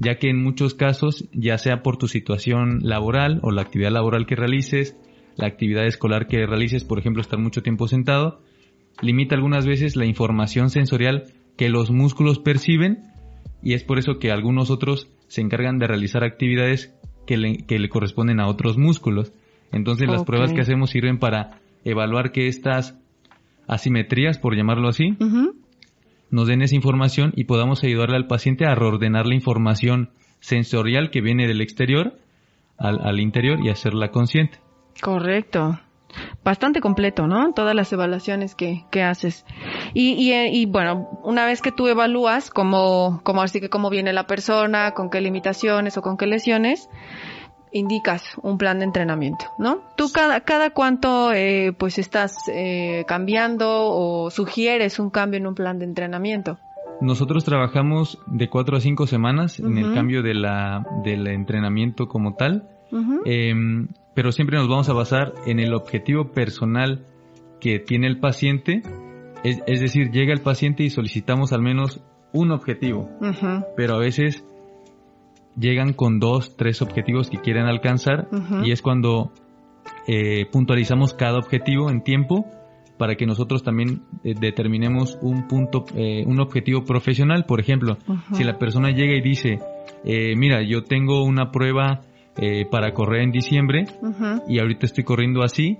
ya 0.00 0.16
que 0.18 0.28
en 0.28 0.42
muchos 0.42 0.74
casos, 0.74 1.28
ya 1.32 1.56
sea 1.58 1.82
por 1.82 1.98
tu 1.98 2.08
situación 2.08 2.80
laboral 2.82 3.38
o 3.42 3.50
la 3.52 3.62
actividad 3.62 3.92
laboral 3.92 4.26
que 4.26 4.34
realices, 4.34 4.96
la 5.36 5.46
actividad 5.46 5.86
escolar 5.86 6.26
que 6.26 6.46
realices, 6.46 6.84
por 6.84 6.98
ejemplo, 6.98 7.20
estar 7.20 7.38
mucho 7.38 7.62
tiempo 7.62 7.86
sentado, 7.86 8.40
limita 9.02 9.34
algunas 9.36 9.66
veces 9.66 9.94
la 9.94 10.06
información 10.06 10.70
sensorial 10.70 11.24
que 11.56 11.68
los 11.68 11.90
músculos 11.90 12.38
perciben 12.38 13.02
y 13.66 13.74
es 13.74 13.82
por 13.82 13.98
eso 13.98 14.20
que 14.20 14.30
algunos 14.30 14.70
otros 14.70 15.10
se 15.26 15.40
encargan 15.40 15.80
de 15.80 15.88
realizar 15.88 16.22
actividades 16.22 16.94
que 17.26 17.36
le, 17.36 17.66
que 17.66 17.80
le 17.80 17.88
corresponden 17.88 18.38
a 18.38 18.46
otros 18.46 18.78
músculos. 18.78 19.32
Entonces 19.72 20.08
las 20.08 20.22
pruebas 20.22 20.52
que 20.52 20.60
hacemos 20.60 20.90
sirven 20.90 21.18
para 21.18 21.58
evaluar 21.84 22.30
que 22.30 22.46
estas 22.46 22.96
asimetrías, 23.66 24.38
por 24.38 24.54
llamarlo 24.54 24.86
así, 24.86 25.16
nos 26.30 26.46
den 26.46 26.62
esa 26.62 26.76
información 26.76 27.32
y 27.34 27.42
podamos 27.42 27.82
ayudarle 27.82 28.14
al 28.14 28.28
paciente 28.28 28.66
a 28.66 28.76
reordenar 28.76 29.26
la 29.26 29.34
información 29.34 30.10
sensorial 30.38 31.10
que 31.10 31.20
viene 31.20 31.48
del 31.48 31.60
exterior 31.60 32.12
al, 32.78 33.00
al 33.04 33.18
interior 33.18 33.58
y 33.64 33.70
hacerla 33.70 34.12
consciente. 34.12 34.60
Correcto. 35.02 35.80
Bastante 36.44 36.80
completo, 36.80 37.26
¿no? 37.26 37.52
Todas 37.52 37.74
las 37.74 37.92
evaluaciones 37.92 38.54
que, 38.54 38.84
que 38.90 39.02
haces. 39.02 39.44
Y, 39.94 40.12
y, 40.12 40.32
eh, 40.32 40.50
y, 40.52 40.66
bueno, 40.66 41.08
una 41.22 41.46
vez 41.46 41.62
que 41.62 41.72
tú 41.72 41.88
evalúas 41.88 42.50
cómo, 42.50 43.20
cómo 43.24 43.42
así 43.42 43.60
que 43.60 43.68
cómo 43.68 43.90
viene 43.90 44.12
la 44.12 44.26
persona, 44.26 44.92
con 44.92 45.10
qué 45.10 45.20
limitaciones 45.20 45.96
o 45.96 46.02
con 46.02 46.16
qué 46.16 46.26
lesiones, 46.26 46.88
indicas 47.72 48.36
un 48.42 48.58
plan 48.58 48.78
de 48.78 48.84
entrenamiento, 48.84 49.44
¿no? 49.58 49.80
Tú 49.96 50.10
cada, 50.12 50.40
cada 50.40 50.70
cuánto 50.70 51.32
eh, 51.32 51.72
pues 51.76 51.98
estás 51.98 52.36
eh, 52.52 53.04
cambiando 53.06 53.66
o 53.68 54.30
sugieres 54.30 54.98
un 54.98 55.10
cambio 55.10 55.38
en 55.38 55.46
un 55.46 55.54
plan 55.54 55.78
de 55.78 55.84
entrenamiento. 55.84 56.58
Nosotros 57.00 57.44
trabajamos 57.44 58.18
de 58.26 58.48
cuatro 58.48 58.76
a 58.76 58.80
cinco 58.80 59.06
semanas 59.06 59.60
en 59.60 59.76
el 59.76 59.92
cambio 59.92 60.22
de 60.22 60.32
la, 60.32 60.86
del 61.04 61.26
entrenamiento 61.26 62.08
como 62.08 62.34
tal. 62.36 62.70
Em, 63.26 63.88
pero 64.16 64.32
siempre 64.32 64.56
nos 64.56 64.66
vamos 64.66 64.88
a 64.88 64.94
basar 64.94 65.34
en 65.44 65.60
el 65.60 65.74
objetivo 65.74 66.32
personal 66.32 67.06
que 67.60 67.78
tiene 67.78 68.06
el 68.06 68.18
paciente. 68.18 68.82
Es, 69.44 69.62
es 69.66 69.80
decir, 69.80 70.10
llega 70.10 70.32
el 70.32 70.40
paciente 70.40 70.84
y 70.84 70.90
solicitamos 70.90 71.52
al 71.52 71.60
menos 71.60 72.00
un 72.32 72.50
objetivo, 72.50 73.10
Ujú. 73.20 73.64
pero 73.76 73.94
a 73.94 73.98
veces 73.98 74.42
llegan 75.54 75.92
con 75.92 76.18
dos, 76.18 76.56
tres 76.56 76.80
objetivos 76.80 77.28
que 77.28 77.38
quieren 77.38 77.66
alcanzar 77.66 78.28
y 78.64 78.72
es 78.72 78.80
cuando 78.80 79.32
eh, 80.08 80.46
puntualizamos 80.50 81.12
cada 81.12 81.38
objetivo 81.38 81.90
en 81.90 82.02
tiempo 82.02 82.46
para 82.96 83.16
que 83.16 83.26
nosotros 83.26 83.62
también 83.62 84.02
eh, 84.24 84.32
determinemos 84.40 85.18
un 85.20 85.46
punto, 85.46 85.84
eh, 85.94 86.24
un 86.26 86.40
objetivo 86.40 86.84
profesional. 86.84 87.44
Por 87.44 87.60
ejemplo, 87.60 87.98
si 88.32 88.44
la 88.44 88.56
persona 88.58 88.92
llega 88.92 89.14
y 89.14 89.20
dice, 89.20 89.58
mira, 90.04 90.62
yo 90.62 90.84
tengo 90.84 91.22
una 91.22 91.50
prueba 91.50 92.00
eh, 92.36 92.66
para 92.70 92.92
correr 92.92 93.22
en 93.22 93.30
diciembre 93.30 93.86
Ujú. 94.02 94.42
y 94.48 94.58
ahorita 94.58 94.86
estoy 94.86 95.04
corriendo 95.04 95.42
así, 95.42 95.78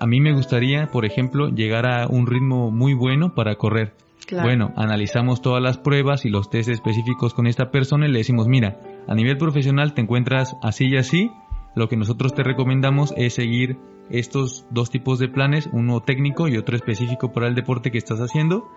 a 0.00 0.06
mí 0.06 0.20
me 0.20 0.32
gustaría, 0.32 0.86
por 0.90 1.04
ejemplo, 1.04 1.48
llegar 1.48 1.86
a 1.86 2.06
un 2.06 2.26
ritmo 2.26 2.70
muy 2.70 2.94
bueno 2.94 3.34
para 3.34 3.56
correr. 3.56 3.92
Claro. 4.26 4.48
Bueno, 4.48 4.72
analizamos 4.76 5.42
todas 5.42 5.62
las 5.62 5.76
pruebas 5.76 6.24
y 6.24 6.30
los 6.30 6.48
test 6.48 6.70
específicos 6.70 7.34
con 7.34 7.46
esta 7.46 7.70
persona 7.70 8.06
y 8.06 8.10
le 8.10 8.18
decimos, 8.18 8.48
mira, 8.48 8.80
a 9.06 9.14
nivel 9.14 9.36
profesional 9.36 9.92
te 9.92 10.00
encuentras 10.00 10.56
así 10.62 10.86
y 10.86 10.96
así, 10.96 11.30
lo 11.76 11.88
que 11.88 11.96
nosotros 11.96 12.34
te 12.34 12.42
recomendamos 12.42 13.12
es 13.16 13.34
seguir 13.34 13.78
estos 14.10 14.66
dos 14.70 14.90
tipos 14.90 15.18
de 15.18 15.28
planes, 15.28 15.68
uno 15.72 16.00
técnico 16.00 16.48
y 16.48 16.56
otro 16.56 16.76
específico 16.76 17.32
para 17.32 17.48
el 17.48 17.54
deporte 17.54 17.90
que 17.90 17.98
estás 17.98 18.20
haciendo 18.20 18.68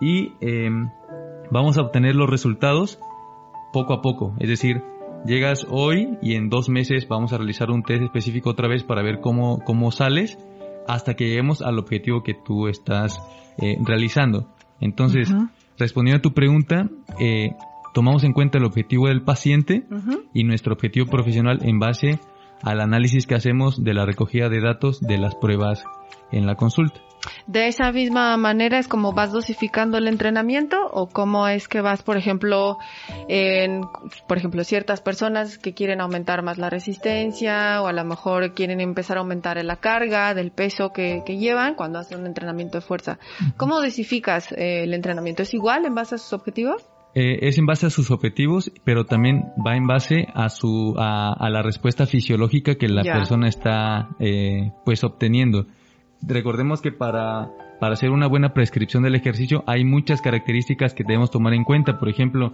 y 0.00 0.32
eh, 0.40 0.70
vamos 1.50 1.78
a 1.78 1.82
obtener 1.82 2.14
los 2.16 2.28
resultados 2.28 2.98
poco 3.72 3.94
a 3.94 4.02
poco, 4.02 4.34
es 4.38 4.48
decir, 4.48 4.82
llegas 5.24 5.66
hoy 5.68 6.18
y 6.22 6.34
en 6.34 6.48
dos 6.48 6.68
meses 6.68 7.06
vamos 7.08 7.32
a 7.32 7.38
realizar 7.38 7.70
un 7.70 7.82
test 7.82 8.02
específico 8.02 8.50
otra 8.50 8.68
vez 8.68 8.82
para 8.84 9.02
ver 9.02 9.20
cómo, 9.20 9.60
cómo 9.64 9.90
sales 9.90 10.38
hasta 10.86 11.14
que 11.14 11.28
lleguemos 11.28 11.62
al 11.62 11.78
objetivo 11.78 12.22
que 12.22 12.34
tú 12.34 12.68
estás 12.68 13.20
eh, 13.58 13.76
realizando. 13.84 14.48
Entonces, 14.80 15.32
respondiendo 15.78 16.18
a 16.18 16.22
tu 16.22 16.32
pregunta, 16.32 16.88
eh, 17.18 17.50
tomamos 17.92 18.24
en 18.24 18.32
cuenta 18.32 18.58
el 18.58 18.64
objetivo 18.64 19.08
del 19.08 19.22
paciente 19.22 19.84
y 20.32 20.44
nuestro 20.44 20.72
objetivo 20.72 21.06
profesional 21.06 21.58
en 21.62 21.78
base 21.78 22.18
al 22.62 22.80
análisis 22.80 23.26
que 23.26 23.34
hacemos 23.34 23.82
de 23.82 23.94
la 23.94 24.06
recogida 24.06 24.48
de 24.48 24.60
datos 24.60 25.00
de 25.00 25.18
las 25.18 25.34
pruebas 25.34 25.84
en 26.32 26.46
la 26.46 26.54
consulta. 26.54 27.00
De 27.46 27.68
esa 27.68 27.92
misma 27.92 28.36
manera 28.36 28.78
es 28.78 28.88
como 28.88 29.12
vas 29.12 29.32
dosificando 29.32 29.98
el 29.98 30.08
entrenamiento 30.08 30.76
o 30.92 31.08
cómo 31.08 31.48
es 31.48 31.68
que 31.68 31.80
vas, 31.80 32.02
por 32.02 32.16
ejemplo, 32.16 32.78
en, 33.28 33.82
por 34.26 34.38
ejemplo, 34.38 34.64
ciertas 34.64 35.00
personas 35.00 35.58
que 35.58 35.74
quieren 35.74 36.00
aumentar 36.00 36.42
más 36.42 36.58
la 36.58 36.70
resistencia 36.70 37.82
o 37.82 37.86
a 37.86 37.92
lo 37.92 38.04
mejor 38.04 38.54
quieren 38.54 38.80
empezar 38.80 39.16
a 39.16 39.20
aumentar 39.20 39.62
la 39.64 39.76
carga 39.76 40.34
del 40.34 40.50
peso 40.50 40.92
que, 40.92 41.22
que 41.26 41.36
llevan 41.36 41.74
cuando 41.74 41.98
hacen 41.98 42.20
un 42.20 42.26
entrenamiento 42.26 42.78
de 42.78 42.82
fuerza. 42.82 43.18
¿Cómo 43.56 43.80
dosificas 43.80 44.52
eh, 44.52 44.84
el 44.84 44.94
entrenamiento? 44.94 45.42
¿Es 45.42 45.54
igual 45.54 45.84
en 45.84 45.94
base 45.94 46.14
a 46.14 46.18
sus 46.18 46.32
objetivos? 46.32 46.86
Eh, 47.14 47.48
es 47.48 47.58
en 47.58 47.66
base 47.66 47.86
a 47.86 47.90
sus 47.90 48.10
objetivos, 48.12 48.70
pero 48.84 49.04
también 49.04 49.52
va 49.66 49.76
en 49.76 49.86
base 49.86 50.28
a 50.32 50.48
su 50.48 50.94
a, 50.96 51.32
a 51.32 51.50
la 51.50 51.60
respuesta 51.60 52.06
fisiológica 52.06 52.76
que 52.76 52.88
la 52.88 53.02
persona 53.02 53.48
está 53.48 54.10
eh, 54.20 54.72
pues 54.84 55.02
obteniendo. 55.02 55.66
Recordemos 56.22 56.80
que 56.82 56.92
para 56.92 57.48
para 57.80 57.94
hacer 57.94 58.10
una 58.10 58.26
buena 58.26 58.52
prescripción 58.52 59.02
del 59.02 59.14
ejercicio 59.14 59.64
hay 59.66 59.84
muchas 59.84 60.20
características 60.20 60.92
que 60.92 61.02
debemos 61.02 61.30
tomar 61.30 61.54
en 61.54 61.64
cuenta. 61.64 61.98
Por 61.98 62.10
ejemplo, 62.10 62.52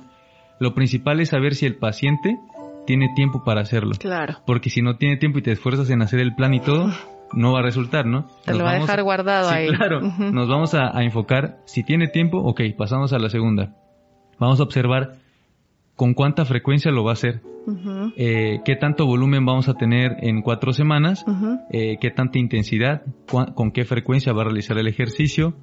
lo 0.61 0.73
principal 0.75 1.18
es 1.20 1.30
saber 1.30 1.56
si 1.56 1.66
el 1.66 1.75
paciente 1.76 2.38
tiene 2.87 3.08
tiempo 3.16 3.42
para 3.44 3.61
hacerlo. 3.62 3.96
Claro. 3.99 4.37
Porque 4.46 4.70
si 4.70 4.82
no 4.82 4.96
tiene 4.99 5.16
tiempo 5.16 5.40
y 5.40 5.42
te 5.42 5.50
esfuerzas 5.50 5.90
en 5.90 6.00
hacer 6.02 6.20
el 6.20 6.37
plan 6.37 6.54
y 6.54 6.61
todo, 6.61 6.92
no 7.32 7.52
va 7.52 7.58
a 7.58 7.62
resultar, 7.62 8.06
¿no? 8.06 8.26
Te 8.44 8.52
Nos 8.52 8.58
lo 8.58 8.64
va 8.64 8.70
a 8.70 8.73
vamos- 8.75 8.87
dejar 8.87 9.02
guardado 9.02 9.49
Sí, 9.49 9.54
ahí. 9.56 9.68
claro. 9.68 10.00
Nos 10.00 10.49
vamos 10.49 10.75
a, 10.75 10.96
a 10.96 11.02
enfocar, 11.02 11.56
si 11.64 11.82
tiene 11.82 12.06
tiempo, 12.06 12.38
ok, 12.38 12.61
pasamos 12.78 13.12
a 13.12 13.18
la 13.18 13.28
segunda. 13.28 13.75
Vamos 14.38 14.61
a 14.61 14.62
observar 14.62 15.14
con 15.96 16.14
cuánta 16.14 16.44
frecuencia 16.44 16.92
lo 16.92 17.04
va 17.04 17.10
a 17.10 17.14
hacer, 17.14 17.42
eh, 18.16 18.60
qué 18.64 18.76
tanto 18.76 19.06
volumen 19.06 19.44
vamos 19.44 19.68
a 19.68 19.74
tener 19.74 20.16
en 20.20 20.42
cuatro 20.42 20.72
semanas, 20.72 21.24
eh, 21.70 21.96
qué 22.00 22.10
tanta 22.10 22.38
intensidad, 22.38 23.02
con 23.26 23.72
qué 23.72 23.84
frecuencia 23.84 24.32
va 24.32 24.42
a 24.42 24.44
realizar 24.44 24.78
el 24.78 24.86
ejercicio, 24.86 25.56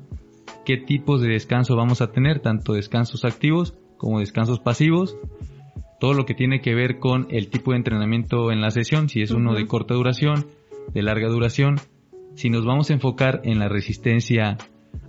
qué 0.66 0.78
tipos 0.78 1.22
de 1.22 1.30
descanso 1.30 1.76
vamos 1.76 2.02
a 2.02 2.12
tener, 2.12 2.40
tanto 2.40 2.74
descansos 2.74 3.24
activos 3.26 3.76
como 3.98 4.20
descansos 4.20 4.60
pasivos, 4.60 5.18
todo 6.00 6.14
lo 6.14 6.26
que 6.26 6.34
tiene 6.34 6.60
que 6.60 6.76
ver 6.76 7.00
con 7.00 7.28
el 7.30 7.50
tipo 7.50 7.72
de 7.72 7.78
entrenamiento 7.78 8.52
en 8.52 8.60
la 8.60 8.72
sesión, 8.72 9.08
si 9.08 9.22
es 9.22 9.32
uno 9.32 9.54
de 9.54 9.66
corta 9.68 9.94
duración, 9.94 10.48
de 10.94 11.02
larga 11.02 11.30
duración, 11.30 11.76
si 12.36 12.50
nos 12.50 12.66
vamos 12.66 12.90
a 12.90 12.94
enfocar 12.94 13.40
en 13.46 13.60
la 13.60 13.70
resistencia 13.70 14.58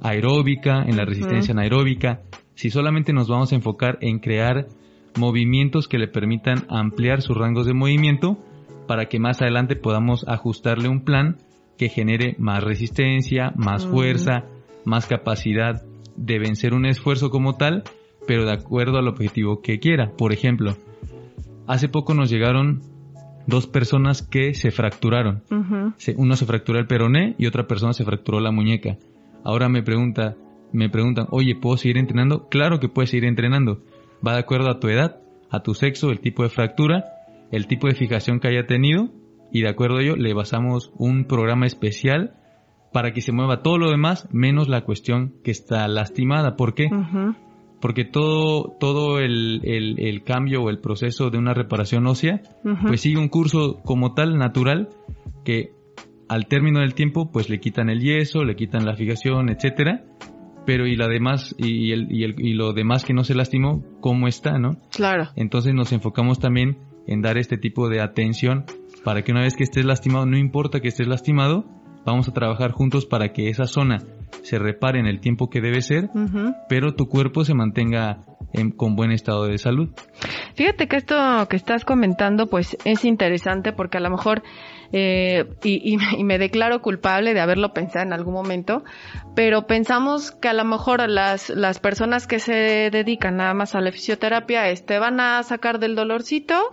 aeróbica, 0.00 0.85
en 0.87 0.97
la 0.97 1.04
resistencia 1.04 1.52
anaeróbica, 1.52 2.21
si 2.54 2.71
solamente 2.71 3.12
nos 3.12 3.28
vamos 3.28 3.52
a 3.52 3.57
enfocar 3.57 3.99
en 4.00 4.21
crear 4.21 4.69
movimientos 5.16 5.88
que 5.88 5.99
le 5.99 6.09
permitan 6.09 6.64
ampliar 6.68 7.23
sus 7.23 7.37
rangos 7.37 7.66
de 7.66 7.75
movimiento 7.75 8.38
para 8.87 9.06
que 9.06 9.18
más 9.18 9.40
adelante 9.42 9.76
podamos 9.76 10.25
ajustarle 10.28 10.88
un 10.88 11.04
plan 11.04 11.37
que 11.78 11.88
genere 11.88 12.37
más 12.38 12.62
resistencia, 12.62 13.52
más 13.56 13.87
fuerza, 13.87 14.44
más 14.85 15.06
capacidad 15.06 15.83
de 16.16 16.38
vencer 16.38 16.75
un 16.75 16.87
esfuerzo 16.87 17.30
como 17.30 17.56
tal, 17.56 17.83
pero 18.26 18.44
de 18.44 18.52
acuerdo 18.52 18.99
al 18.99 19.09
objetivo 19.09 19.61
que 19.61 19.80
quiera. 19.80 20.12
Por 20.16 20.33
ejemplo, 20.33 20.76
hace 21.66 21.88
poco 21.88 22.14
nos 22.14 22.30
llegaron 22.30 22.83
dos 23.47 23.66
personas 23.66 24.23
que 24.23 24.54
se 24.54 24.71
fracturaron. 24.71 25.42
Uno 26.16 26.37
se 26.37 26.47
fracturó 26.47 26.78
el 26.78 26.87
peroné 26.87 27.35
y 27.38 27.47
otra 27.47 27.66
persona 27.66 27.92
se 27.92 28.04
fracturó 28.04 28.40
la 28.40 28.52
muñeca. 28.52 28.97
Ahora 29.42 29.68
me 29.68 29.83
pregunta, 29.83 30.37
me 30.73 30.88
preguntan, 30.88 31.26
oye, 31.30 31.54
¿puedo 31.54 31.76
seguir 31.76 31.99
entrenando? 31.99 32.49
Claro 32.49 32.80
que 32.80 32.88
puedes 32.88 33.11
seguir 33.11 33.26
entrenando. 33.26 33.83
Va 34.26 34.35
de 34.35 34.40
acuerdo 34.40 34.71
a 34.71 34.81
tu 34.81 34.88
edad, 34.88 35.21
a 35.50 35.61
tu 35.61 35.75
sexo, 35.75 36.11
el 36.11 36.21
tipo 36.21 36.43
de 36.43 36.49
fractura, 36.49 37.04
el 37.50 37.66
tipo 37.66 37.87
de 37.88 37.95
fijación 37.95 38.40
que 38.40 38.49
haya 38.49 38.66
tenido 38.66 39.09
y 39.52 39.62
de 39.62 39.69
acuerdo 39.69 39.99
a 39.99 40.02
ello 40.02 40.16
le 40.16 40.35
basamos 40.35 40.93
un 40.99 41.25
programa 41.26 41.66
especial 41.66 42.35
para 42.93 43.12
que 43.12 43.21
se 43.21 43.33
mueva 43.33 43.62
todo 43.62 43.76
lo 43.78 43.90
demás 43.90 44.28
menos 44.33 44.69
la 44.69 44.83
cuestión 44.83 45.35
que 45.45 45.50
está 45.50 45.87
lastimada. 45.88 46.57
¿Por 46.57 46.75
qué? 46.75 46.88
Porque 47.81 48.04
todo, 48.04 48.76
todo 48.81 49.19
el, 49.19 49.61
el- 49.64 50.00
el 50.00 50.23
cambio 50.25 50.62
o 50.62 50.71
el 50.71 50.78
proceso 50.78 51.28
de 51.31 51.37
una 51.38 51.52
reparación 51.54 52.07
ósea 52.07 52.40
pues 52.87 53.00
sigue 53.02 53.19
un 53.19 53.28
curso 53.28 53.81
como 53.85 54.14
tal 54.14 54.38
natural 54.38 54.88
que 55.45 55.73
al 56.28 56.47
término 56.47 56.81
del 56.81 56.95
tiempo 56.95 57.31
pues 57.31 57.50
le 57.50 57.61
quitan 57.61 57.90
el 57.90 58.00
yeso, 58.00 58.43
le 58.45 58.57
quitan 58.57 58.87
la 58.87 58.95
fijación, 58.95 59.50
etcétera 59.50 60.02
pero 60.66 60.87
y 60.87 60.97
la 60.97 61.09
demás 61.09 61.54
y, 61.59 61.92
el, 61.92 62.11
y, 62.11 62.25
el, 62.25 62.35
y 62.38 62.54
lo 62.54 62.73
demás 62.73 63.04
que 63.04 63.14
no 63.14 63.25
se 63.25 63.35
lastimó, 63.35 63.83
¿cómo 64.00 64.28
está, 64.28 64.59
no? 64.59 64.78
Claro. 64.90 65.28
Entonces 65.37 65.75
nos 65.75 65.92
enfocamos 65.92 66.38
también 66.38 66.78
en 67.06 67.23
dar 67.23 67.38
este 67.38 67.59
tipo 67.59 67.88
de 67.88 68.00
atención 68.00 68.64
para 69.04 69.23
que 69.23 69.33
una 69.33 69.42
vez 69.42 69.56
que 69.56 69.64
estés 69.64 69.85
lastimado, 69.85 70.26
no 70.26 70.38
importa 70.38 70.80
que 70.80 70.88
estés 70.88 71.06
lastimado, 71.06 71.64
vamos 72.04 72.28
a 72.28 72.33
trabajar 72.33 72.73
juntos 72.73 73.06
para 73.06 73.33
que 73.33 73.49
esa 73.49 73.66
zona 73.66 73.99
se 74.42 74.59
repare 74.59 75.00
en 75.00 75.06
el 75.06 75.21
tiempo 75.21 75.49
que 75.49 75.61
debe 75.61 75.80
ser, 75.80 76.11
pero 76.68 76.94
tu 76.94 77.06
cuerpo 77.06 77.44
se 77.44 77.54
mantenga 77.54 78.25
con 78.76 78.94
buen 78.94 79.11
estado 79.11 79.47
de 79.47 79.59
salud. 79.59 79.90
Fíjate 80.54 80.87
que 80.87 80.97
esto 80.97 81.16
que 81.49 81.56
estás 81.56 81.85
comentando 81.85 82.47
pues 82.49 82.76
es 82.85 83.04
interesante 83.04 83.73
porque 83.73 83.99
a 83.99 84.00
lo 84.00 84.11
mejor 84.11 84.42
eh, 84.93 85.47
y, 85.64 85.97
me 86.25 86.38
declaro 86.38 86.83
culpable 86.83 87.35
de 87.35 87.41
haberlo 87.41 87.73
pensado 87.73 88.05
en 88.05 88.12
algún 88.12 88.35
momento, 88.35 88.85
pero 89.35 89.67
pensamos 89.67 90.31
que 90.31 90.49
a 90.49 90.53
lo 90.53 90.64
mejor 90.64 91.09
las, 91.09 91.50
las 91.50 91.79
personas 91.81 92.26
que 92.26 92.38
se 92.38 92.91
dedican 92.91 93.37
nada 93.37 93.55
más 93.55 93.75
a 93.75 93.81
la 93.81 93.93
fisioterapia 93.93 94.69
es, 94.69 94.87
te 94.87 94.99
van 94.99 95.21
a 95.21 95.43
sacar 95.43 95.79
del 95.79 95.95
dolorcito, 95.95 96.69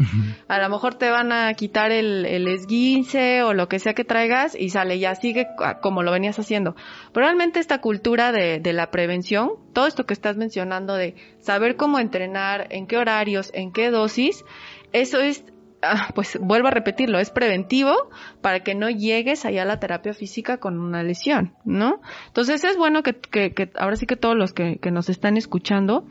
a 0.48 0.60
lo 0.60 0.70
mejor 0.70 0.96
te 0.96 1.10
van 1.10 1.32
a 1.32 1.53
quitar 1.53 1.91
el, 1.91 2.25
el 2.25 2.48
esguince 2.48 3.44
o 3.44 3.53
lo 3.53 3.68
que 3.68 3.80
sea 3.80 3.94
que 3.94 4.03
traigas 4.03 4.56
y 4.56 4.70
sale, 4.70 5.00
ya 5.00 5.15
sigue 5.15 5.48
como 5.82 6.03
lo 6.03 6.12
venías 6.12 6.38
haciendo. 6.39 6.75
Pero 7.13 7.25
realmente 7.25 7.60
esta 7.60 7.82
cultura 7.82 8.32
de, 8.32 8.60
de 8.60 8.74
la 8.74 8.91
prevención, 8.91 9.51
todo 9.74 9.88
esto 9.88 10.06
que 10.06 10.13
estás 10.13 10.38
mencionando 10.38 10.96
de 10.96 11.15
saber 11.39 11.75
cómo 11.75 12.00
entrenar, 12.00 12.68
en 12.70 12.88
qué 12.88 12.98
horarios, 12.98 13.51
en 13.53 13.72
qué 13.72 13.91
dosis, 13.91 14.44
eso 14.94 15.20
es 15.20 15.46
Ah, 15.84 16.10
pues 16.14 16.38
vuelvo 16.40 16.68
a 16.68 16.72
repetirlo, 16.72 17.18
es 17.18 17.32
preventivo 17.32 17.96
para 18.42 18.60
que 18.60 18.76
no 18.76 18.92
llegues 18.92 19.46
allá 19.46 19.64
a 19.64 19.66
la 19.66 19.80
terapia 19.80 20.14
física 20.14 20.58
con 20.58 20.80
una 20.80 21.02
lesión, 21.02 21.56
¿no? 21.66 22.02
Entonces 22.28 22.64
es 22.64 22.78
bueno 22.78 23.02
que, 23.02 23.14
que, 23.16 23.72
ahora 23.80 23.96
sí 23.96 24.06
que 24.06 24.16
todos 24.16 24.36
los 24.36 24.54
que, 24.54 24.78
que, 24.78 24.92
nos 24.92 25.10
están 25.10 25.38
escuchando, 25.38 26.06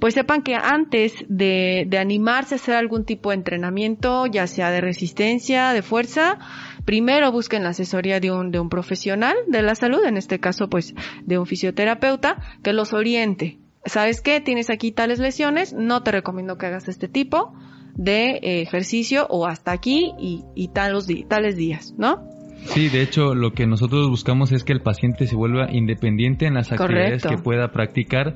pues 0.00 0.14
sepan 0.14 0.42
que 0.42 0.56
antes 0.56 1.14
de, 1.28 1.84
de 1.86 1.98
animarse 1.98 2.54
a 2.54 2.56
hacer 2.56 2.74
algún 2.74 3.04
tipo 3.04 3.30
de 3.30 3.36
entrenamiento, 3.36 4.26
ya 4.26 4.48
sea 4.48 4.72
de 4.72 4.80
resistencia, 4.80 5.72
de 5.72 5.82
fuerza, 5.82 6.38
primero 6.84 7.30
busquen 7.30 7.62
la 7.62 7.70
asesoría 7.70 8.18
de 8.18 8.32
un, 8.32 8.50
de 8.50 8.58
un 8.58 8.70
profesional 8.70 9.36
de 9.46 9.62
la 9.62 9.76
salud, 9.76 10.04
en 10.04 10.16
este 10.16 10.40
caso 10.40 10.68
pues 10.68 10.94
de 11.22 11.38
un 11.38 11.46
fisioterapeuta, 11.46 12.38
que 12.64 12.72
los 12.72 12.92
oriente. 12.92 13.60
¿Sabes 13.84 14.20
qué? 14.20 14.40
Tienes 14.40 14.68
aquí 14.68 14.90
tales 14.90 15.20
lesiones, 15.20 15.72
no 15.72 16.02
te 16.02 16.10
recomiendo 16.10 16.58
que 16.58 16.66
hagas 16.66 16.88
este 16.88 17.06
tipo 17.06 17.54
de 17.94 18.38
eh, 18.42 18.62
ejercicio 18.62 19.26
o 19.28 19.46
hasta 19.46 19.72
aquí 19.72 20.12
y, 20.18 20.44
y 20.54 20.68
talos, 20.68 21.06
tales 21.28 21.56
días, 21.56 21.94
¿no? 21.96 22.32
Sí, 22.66 22.88
de 22.88 23.02
hecho, 23.02 23.34
lo 23.34 23.52
que 23.52 23.66
nosotros 23.66 24.08
buscamos 24.08 24.52
es 24.52 24.64
que 24.64 24.72
el 24.72 24.80
paciente 24.80 25.26
se 25.26 25.36
vuelva 25.36 25.70
independiente 25.70 26.46
en 26.46 26.54
las 26.54 26.72
actividades 26.72 27.24
que 27.24 27.36
pueda 27.36 27.72
practicar, 27.72 28.34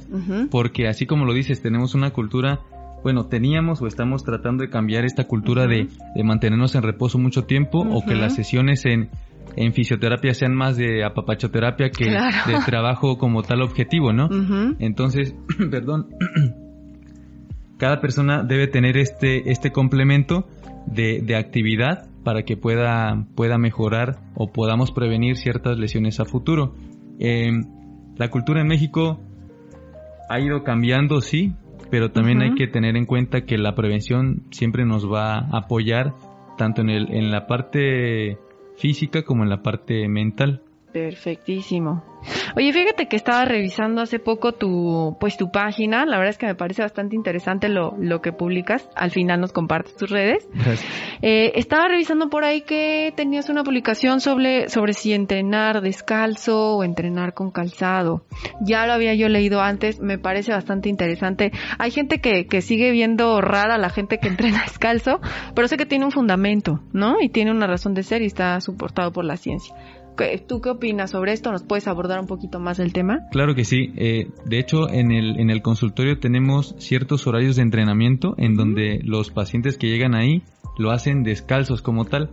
porque 0.51 0.89
así 0.89 1.07
como 1.07 1.25
lo 1.25 1.33
dices, 1.33 1.63
tenemos 1.63 1.95
una 1.95 2.11
cultura, 2.11 2.61
bueno, 3.03 3.27
teníamos 3.27 3.81
o 3.81 3.87
estamos 3.87 4.25
tratando 4.25 4.65
de 4.65 4.71
cambiar 4.71 5.05
esta 5.05 5.25
cultura 5.25 5.67
de, 5.67 5.89
mantenernos 6.23 6.75
en 6.75 6.83
reposo 6.83 7.19
mucho 7.19 7.45
tiempo 7.45 7.79
o 7.79 8.05
que 8.05 8.15
las 8.15 8.35
sesiones 8.35 8.85
en, 8.85 9.11
en 9.55 9.73
fisioterapia 9.73 10.35
sean 10.35 10.55
más 10.55 10.77
de 10.77 11.05
apapachoterapia 11.05 11.91
que 11.91 12.07
de 12.07 12.59
trabajo 12.67 13.19
como 13.19 13.43
tal 13.43 13.63
objetivo, 13.63 14.13
¿no? 14.13 14.29
Entonces, 14.81 15.35
perdón, 15.71 16.09
cada 17.79 18.01
persona 18.01 18.43
debe 18.43 18.67
tener 18.67 18.97
este, 18.97 19.51
este 19.51 19.73
complemento 19.73 20.47
de, 20.87 21.21
de 21.23 21.37
actividad 21.37 22.09
para 22.25 22.43
que 22.43 22.57
pueda, 22.57 23.25
pueda 23.37 23.57
mejorar 23.59 24.19
o 24.35 24.51
podamos 24.51 24.91
prevenir 24.91 25.37
ciertas 25.37 25.79
lesiones 25.79 26.19
a 26.19 26.25
futuro. 26.25 26.75
Eh, 27.19 27.53
la 28.17 28.31
cultura 28.31 28.61
en 28.61 28.67
México 28.67 29.21
ha 30.29 30.41
ido 30.41 30.65
cambiando, 30.65 31.21
sí, 31.21 31.53
pero 31.91 32.11
también 32.11 32.43
hay 32.43 32.55
que 32.55 32.67
tener 32.67 32.97
en 32.97 33.07
cuenta 33.07 33.43
que 33.43 33.59
la 33.59 33.75
prevención 33.75 34.43
siempre 34.51 34.85
nos 34.85 35.07
va 35.11 35.35
a 35.39 35.59
apoyar 35.59 36.15
tanto 36.59 36.83
en, 36.83 36.91
el, 36.91 37.15
en 37.15 37.31
la 37.31 37.47
parte 37.47 38.39
física 38.77 39.23
como 39.23 39.45
en 39.45 39.51
la 39.51 39.63
parte 39.63 40.09
mental. 40.09 40.63
Perfectísimo. 40.97 42.03
Oye, 42.57 42.73
fíjate 42.73 43.07
que 43.07 43.17
estaba 43.17 43.45
revisando 43.45 44.01
hace 44.01 44.19
poco 44.19 44.53
tu, 44.53 45.15
pues 45.21 45.37
tu 45.37 45.51
página. 45.51 46.07
La 46.07 46.17
verdad 46.17 46.31
es 46.31 46.39
que 46.39 46.47
me 46.47 46.55
parece 46.55 46.81
bastante 46.81 47.15
interesante 47.15 47.69
lo, 47.69 47.95
lo 47.99 48.23
que 48.23 48.33
publicas. 48.33 48.89
Al 48.97 49.11
final 49.11 49.43
nos 49.43 49.53
compartes 49.53 49.95
tus 49.95 50.09
redes. 50.09 50.49
Eh, 51.21 51.53
estaba 51.57 51.87
revisando 51.89 52.31
por 52.31 52.45
ahí 52.45 52.63
que 52.63 53.13
tenías 53.15 53.51
una 53.51 53.63
publicación 53.63 54.23
sobre, 54.23 54.71
sobre 54.71 54.95
si 54.95 55.13
entrenar 55.13 55.83
descalzo 55.83 56.77
o 56.77 56.83
entrenar 56.83 57.35
con 57.35 57.51
calzado. 57.51 58.25
Ya 58.63 58.87
lo 58.87 58.95
había 58.95 59.13
yo 59.13 59.29
leído 59.29 59.61
antes. 59.61 60.01
Me 60.01 60.17
parece 60.17 60.53
bastante 60.53 60.89
interesante. 60.89 61.53
Hay 61.79 61.91
gente 61.91 62.23
que, 62.23 62.47
que 62.47 62.63
sigue 62.63 62.91
viendo 62.91 63.43
rara 63.43 63.77
la 63.77 63.91
gente 63.91 64.17
que 64.17 64.29
entrena 64.37 64.63
descalzo, 64.63 65.21
pero 65.55 65.69
sé 65.69 65.77
que 65.77 65.85
tiene 65.85 66.07
un 66.07 66.13
fundamento, 66.13 66.81
¿no? 66.95 67.21
Y 67.21 67.29
tiene 67.29 67.51
una 67.51 67.67
razón 67.67 67.93
de 67.93 68.03
ser 68.03 68.23
y 68.23 68.27
está 68.27 68.59
soportado 68.63 69.13
por 69.13 69.27
la 69.27 69.37
ciencia. 69.37 69.75
¿Tú 70.47 70.61
qué 70.61 70.71
opinas 70.71 71.11
sobre 71.11 71.33
esto? 71.33 71.53
¿Nos 71.53 71.63
puedes 71.63 71.87
abordar 71.89 72.21
un 72.21 72.27
poquito 72.27 72.59
más 72.61 72.79
el 72.79 72.93
tema? 72.93 73.21
Claro 73.31 73.55
que 73.55 73.65
sí. 73.65 73.93
Eh, 73.97 74.29
de 74.45 74.59
hecho, 74.59 74.89
en 74.89 75.13
el, 75.13 75.39
en 75.39 75.51
el 75.51 75.63
consultorio 75.63 76.19
tenemos 76.19 76.75
ciertos 76.79 77.27
horarios 77.27 77.57
de 77.57 77.63
entrenamiento 77.63 78.35
en 78.39 78.55
donde 78.57 79.01
los 79.03 79.31
pacientes 79.31 79.79
que 79.79 79.89
llegan 79.89 80.15
ahí 80.15 80.43
lo 80.79 80.91
hacen 80.91 81.23
descalzos 81.23 81.83
como 81.83 82.05
tal. 82.05 82.31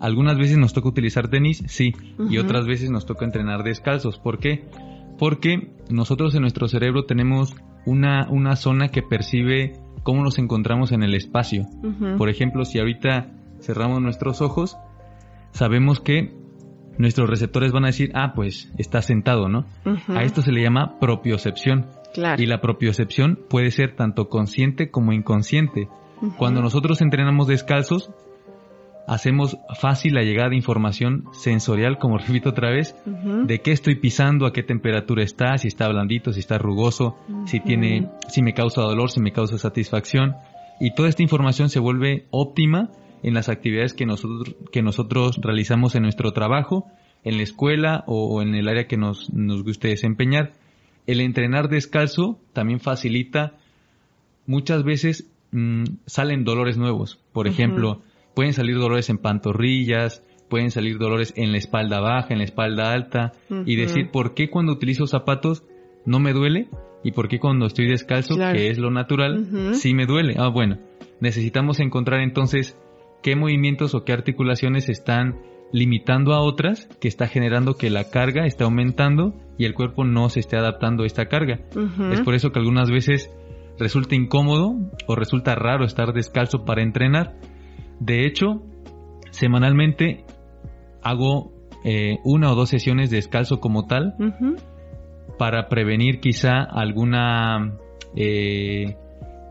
Algunas 0.00 0.38
veces 0.38 0.58
nos 0.58 0.72
toca 0.72 0.88
utilizar 0.88 1.28
tenis, 1.28 1.62
sí, 1.66 1.92
y 2.30 2.38
otras 2.38 2.66
veces 2.66 2.90
nos 2.90 3.04
toca 3.04 3.24
entrenar 3.24 3.64
descalzos. 3.64 4.18
¿Por 4.18 4.38
qué? 4.38 4.64
Porque 5.18 5.72
nosotros 5.90 6.34
en 6.36 6.42
nuestro 6.42 6.68
cerebro 6.68 7.04
tenemos 7.04 7.56
una, 7.84 8.28
una 8.30 8.54
zona 8.54 8.88
que 8.88 9.02
percibe 9.02 9.72
cómo 10.04 10.22
nos 10.22 10.38
encontramos 10.38 10.92
en 10.92 11.02
el 11.02 11.14
espacio. 11.14 11.66
Por 12.16 12.28
ejemplo, 12.28 12.64
si 12.64 12.78
ahorita 12.78 13.32
cerramos 13.60 14.00
nuestros 14.00 14.40
ojos, 14.40 14.76
sabemos 15.50 15.98
que 15.98 16.37
nuestros 16.98 17.30
receptores 17.30 17.72
van 17.72 17.84
a 17.84 17.88
decir, 17.88 18.10
ah, 18.14 18.32
pues 18.34 18.70
está 18.76 19.02
sentado, 19.02 19.48
¿no? 19.48 19.64
A 20.08 20.22
esto 20.24 20.42
se 20.42 20.52
le 20.52 20.62
llama 20.62 20.98
propiocepción. 21.00 21.86
Y 22.38 22.46
la 22.46 22.60
propiocepción 22.60 23.38
puede 23.48 23.70
ser 23.70 23.94
tanto 23.94 24.28
consciente 24.28 24.90
como 24.90 25.12
inconsciente. 25.12 25.88
Cuando 26.36 26.60
nosotros 26.60 27.00
entrenamos 27.00 27.46
descalzos, 27.46 28.10
hacemos 29.06 29.56
fácil 29.80 30.14
la 30.14 30.22
llegada 30.22 30.50
de 30.50 30.56
información 30.56 31.24
sensorial, 31.32 31.98
como 31.98 32.18
repito 32.18 32.50
otra 32.50 32.70
vez, 32.70 32.96
de 33.04 33.60
qué 33.60 33.72
estoy 33.72 33.96
pisando, 33.96 34.46
a 34.46 34.52
qué 34.52 34.62
temperatura 34.62 35.22
está, 35.22 35.56
si 35.58 35.68
está 35.68 35.88
blandito, 35.88 36.32
si 36.32 36.40
está 36.40 36.58
rugoso, 36.58 37.16
si 37.46 37.60
tiene, 37.60 38.10
si 38.28 38.42
me 38.42 38.54
causa 38.54 38.82
dolor, 38.82 39.10
si 39.10 39.20
me 39.20 39.32
causa 39.32 39.58
satisfacción. 39.58 40.34
Y 40.80 40.94
toda 40.94 41.08
esta 41.08 41.22
información 41.22 41.70
se 41.70 41.80
vuelve 41.80 42.26
óptima 42.30 42.90
en 43.22 43.34
las 43.34 43.48
actividades 43.48 43.94
que 43.94 44.06
nosotros, 44.06 44.54
que 44.72 44.82
nosotros 44.82 45.38
realizamos 45.42 45.94
en 45.94 46.02
nuestro 46.02 46.32
trabajo, 46.32 46.86
en 47.24 47.36
la 47.36 47.42
escuela 47.42 48.04
o, 48.06 48.42
en 48.42 48.54
el 48.54 48.68
área 48.68 48.86
que 48.86 48.96
nos, 48.96 49.32
nos 49.32 49.62
guste 49.62 49.88
desempeñar. 49.88 50.52
El 51.06 51.20
entrenar 51.20 51.68
descalzo 51.68 52.38
también 52.52 52.80
facilita, 52.80 53.54
muchas 54.46 54.84
veces 54.84 55.30
mm, 55.52 55.84
salen 56.06 56.44
dolores 56.44 56.76
nuevos. 56.76 57.18
Por 57.32 57.48
ejemplo, 57.48 58.02
pueden 58.34 58.52
salir 58.52 58.76
dolores 58.76 59.10
en 59.10 59.18
pantorrillas, 59.18 60.22
pueden 60.48 60.70
salir 60.70 60.98
dolores 60.98 61.32
en 61.36 61.52
la 61.52 61.58
espalda 61.58 62.00
baja, 62.00 62.28
en 62.30 62.38
la 62.38 62.44
espalda 62.44 62.92
alta, 62.92 63.32
y 63.66 63.76
decir, 63.76 64.10
¿por 64.10 64.34
qué 64.34 64.50
cuando 64.50 64.72
utilizo 64.72 65.06
zapatos 65.06 65.64
no 66.04 66.20
me 66.20 66.32
duele? 66.32 66.68
¿Y 67.04 67.12
por 67.12 67.28
qué 67.28 67.38
cuando 67.38 67.66
estoy 67.66 67.86
descalzo, 67.86 68.36
que 68.36 68.68
es 68.68 68.78
lo 68.78 68.90
natural, 68.90 69.74
sí 69.74 69.94
me 69.94 70.06
duele? 70.06 70.34
Ah, 70.36 70.48
bueno, 70.48 70.78
necesitamos 71.20 71.80
encontrar 71.80 72.20
entonces 72.20 72.76
qué 73.22 73.36
movimientos 73.36 73.94
o 73.94 74.04
qué 74.04 74.12
articulaciones 74.12 74.88
están 74.88 75.36
limitando 75.72 76.32
a 76.32 76.40
otras 76.40 76.86
que 77.00 77.08
está 77.08 77.26
generando 77.26 77.74
que 77.74 77.90
la 77.90 78.04
carga 78.04 78.46
esté 78.46 78.64
aumentando 78.64 79.34
y 79.58 79.64
el 79.64 79.74
cuerpo 79.74 80.04
no 80.04 80.28
se 80.28 80.40
esté 80.40 80.56
adaptando 80.56 81.02
a 81.02 81.06
esta 81.06 81.26
carga. 81.26 81.60
Es 82.12 82.20
por 82.22 82.34
eso 82.34 82.50
que 82.50 82.58
algunas 82.58 82.90
veces 82.90 83.30
resulta 83.78 84.14
incómodo 84.14 84.74
o 85.06 85.14
resulta 85.14 85.54
raro 85.54 85.84
estar 85.84 86.12
descalzo 86.12 86.64
para 86.64 86.82
entrenar. 86.82 87.34
De 88.00 88.26
hecho, 88.26 88.62
semanalmente 89.30 90.24
hago 91.02 91.52
eh, 91.84 92.18
una 92.24 92.52
o 92.52 92.54
dos 92.54 92.70
sesiones 92.70 93.10
descalzo 93.10 93.60
como 93.60 93.86
tal 93.86 94.14
para 95.38 95.68
prevenir 95.68 96.20
quizá 96.20 96.62
alguna, 96.62 97.76
eh, 98.16 98.96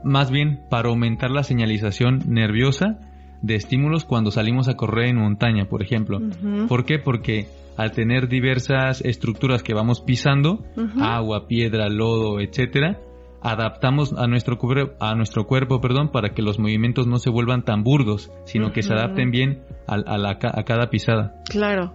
más 0.04 0.32
bien 0.32 0.62
para 0.70 0.90
aumentar 0.90 1.32
la 1.32 1.44
señalización 1.44 2.20
nerviosa 2.28 3.07
de 3.42 3.56
estímulos 3.56 4.06
cuando 4.06 4.32
salimos 4.32 4.68
a 4.68 4.76
correr 4.76 5.08
en 5.08 5.18
montaña, 5.18 5.66
por 5.66 5.82
ejemplo. 5.82 6.20
¿Por 6.68 6.86
qué? 6.86 7.00
Porque 7.00 7.48
al 7.78 7.92
tener 7.92 8.28
diversas 8.28 9.02
estructuras 9.02 9.64
que 9.64 9.74
vamos 9.74 10.02
pisando, 10.02 10.66
agua, 11.00 11.48
piedra, 11.48 11.90
lodo, 11.90 12.40
etcétera, 12.40 13.00
adaptamos 13.48 14.14
a 14.14 14.28
nuestro, 14.28 14.60
a 15.00 15.16
nuestro 15.16 15.48
cuerpo 15.48 15.80
perdón, 15.80 16.12
para 16.12 16.34
que 16.34 16.42
los 16.42 16.60
movimientos 16.60 17.08
no 17.08 17.18
se 17.18 17.30
vuelvan 17.30 17.64
tan 17.64 17.82
burdos, 17.84 18.30
sino 18.44 18.74
que 18.74 18.84
se 18.84 18.92
adapten 18.94 19.32
bien 19.32 19.64
a, 19.88 19.96
a, 19.96 20.64
cada 20.66 20.90
pisada. 20.90 21.34
Claro. 21.50 21.94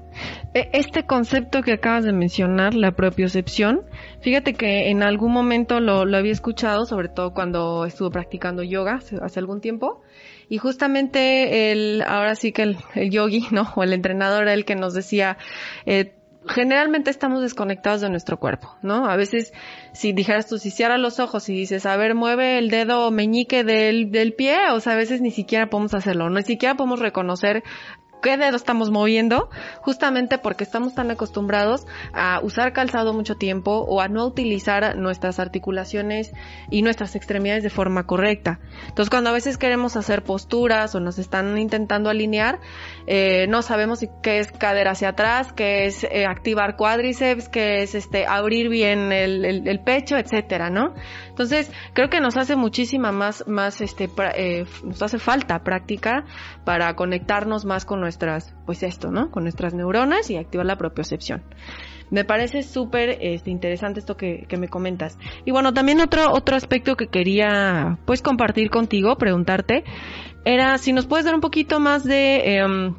E, 0.54 0.70
este 0.72 1.04
concepto 1.04 1.60
que 1.60 1.72
acabas 1.72 2.04
de 2.04 2.12
mencionar, 2.14 2.72
la 2.74 2.92
propiocepción, 2.92 3.82
fíjate 4.22 4.54
que 4.54 4.88
en 4.90 5.02
algún 5.02 5.32
momento 5.32 5.78
lo, 5.80 6.06
lo 6.06 6.16
había 6.16 6.32
escuchado, 6.32 6.86
sobre 6.86 7.10
todo 7.10 7.34
cuando 7.34 7.84
estuve 7.84 8.10
practicando 8.10 8.62
yoga 8.62 8.94
hace, 8.94 9.38
algún 9.38 9.60
tiempo, 9.60 10.00
y 10.48 10.56
justamente 10.56 11.70
el, 11.70 12.02
ahora 12.02 12.34
sí 12.34 12.52
que 12.52 12.62
el, 12.62 12.76
el 12.94 13.10
yogi, 13.10 13.48
¿no? 13.52 13.68
O 13.76 13.82
el 13.82 13.92
entrenador 13.92 14.44
era 14.44 14.54
el 14.54 14.64
que 14.64 14.74
nos 14.74 14.94
decía, 14.94 15.36
eh, 15.84 16.14
generalmente 16.48 17.10
estamos 17.10 17.42
desconectados 17.42 18.00
de 18.00 18.10
nuestro 18.10 18.38
cuerpo, 18.38 18.76
¿no? 18.82 19.08
A 19.08 19.16
veces, 19.16 19.52
si 19.92 20.12
dijeras 20.12 20.46
tú, 20.46 20.58
si 20.58 20.70
cierras 20.70 20.98
los 20.98 21.20
ojos 21.20 21.48
y 21.48 21.54
dices, 21.54 21.86
a 21.86 21.96
ver, 21.96 22.14
mueve 22.14 22.58
el 22.58 22.70
dedo 22.70 23.10
meñique 23.10 23.64
del, 23.64 24.10
del 24.10 24.34
pie, 24.34 24.70
o 24.72 24.80
sea, 24.80 24.94
a 24.94 24.96
veces 24.96 25.20
ni 25.20 25.30
siquiera 25.30 25.68
podemos 25.68 25.94
hacerlo, 25.94 26.28
ni 26.30 26.42
siquiera 26.42 26.76
podemos 26.76 27.00
reconocer 27.00 27.62
qué 28.22 28.36
dedo 28.36 28.56
estamos 28.56 28.90
moviendo, 28.90 29.50
justamente 29.80 30.38
porque 30.38 30.64
estamos 30.64 30.94
tan 30.94 31.10
acostumbrados 31.10 31.86
a 32.14 32.40
usar 32.42 32.72
calzado 32.72 33.12
mucho 33.12 33.36
tiempo 33.36 33.84
o 33.88 34.00
a 34.00 34.08
no 34.08 34.24
utilizar 34.24 34.96
nuestras 34.96 35.38
articulaciones 35.38 36.32
y 36.70 36.82
nuestras 36.82 37.16
extremidades 37.16 37.62
de 37.62 37.70
forma 37.70 38.06
correcta. 38.06 38.60
Entonces, 38.88 39.10
cuando 39.10 39.30
a 39.30 39.32
veces 39.32 39.58
queremos 39.58 39.96
hacer 39.96 40.22
posturas 40.22 40.94
o 40.94 41.00
nos 41.00 41.18
están 41.18 41.58
intentando 41.58 42.08
alinear, 42.08 42.60
eh, 43.06 43.46
no 43.48 43.62
sabemos 43.62 44.04
qué 44.22 44.38
es 44.38 44.52
cadera 44.52 44.92
hacia 44.92 45.10
atrás, 45.10 45.52
qué 45.52 45.86
es 45.86 46.04
eh, 46.04 46.24
activar 46.26 46.76
cuádriceps, 46.76 47.48
qué 47.48 47.82
es 47.82 47.94
este 47.94 48.26
abrir 48.26 48.68
bien 48.68 49.12
el, 49.12 49.44
el, 49.44 49.80
pecho, 49.80 50.16
etcétera, 50.16 50.70
¿no? 50.70 50.94
Entonces, 51.28 51.70
creo 51.92 52.08
que 52.08 52.20
nos 52.20 52.36
hace 52.36 52.56
muchísima 52.56 53.10
más, 53.10 53.46
más 53.48 53.80
este, 53.80 54.08
eh, 54.36 54.64
nos 54.84 55.02
hace 55.02 55.18
falta 55.18 55.64
práctica 55.64 56.24
para 56.64 56.94
conectarnos 56.94 57.64
más 57.64 57.84
con 57.84 58.00
nuestras, 58.12 58.54
pues 58.66 58.82
esto, 58.82 59.10
¿no? 59.10 59.30
Con 59.30 59.44
nuestras 59.44 59.72
neuronas 59.72 60.28
y 60.30 60.36
activar 60.36 60.66
la 60.66 60.76
propiocepción. 60.76 61.42
Me 62.10 62.24
parece 62.24 62.62
súper 62.62 63.16
este, 63.22 63.50
interesante 63.50 64.00
esto 64.00 64.18
que, 64.18 64.46
me 64.58 64.68
comentas. 64.68 65.16
Y 65.46 65.50
bueno, 65.50 65.72
también 65.72 66.00
otro, 66.00 66.30
otro 66.30 66.56
aspecto 66.56 66.94
que 66.94 67.06
quería 67.06 67.98
pues 68.04 68.20
compartir 68.20 68.68
contigo, 68.68 69.16
preguntarte, 69.16 69.84
era 70.44 70.76
si 70.76 70.92
nos 70.92 71.06
puedes 71.06 71.24
dar 71.24 71.34
un 71.34 71.40
poquito 71.40 71.80
más 71.80 72.04
de 72.04 72.56
em, 72.56 72.94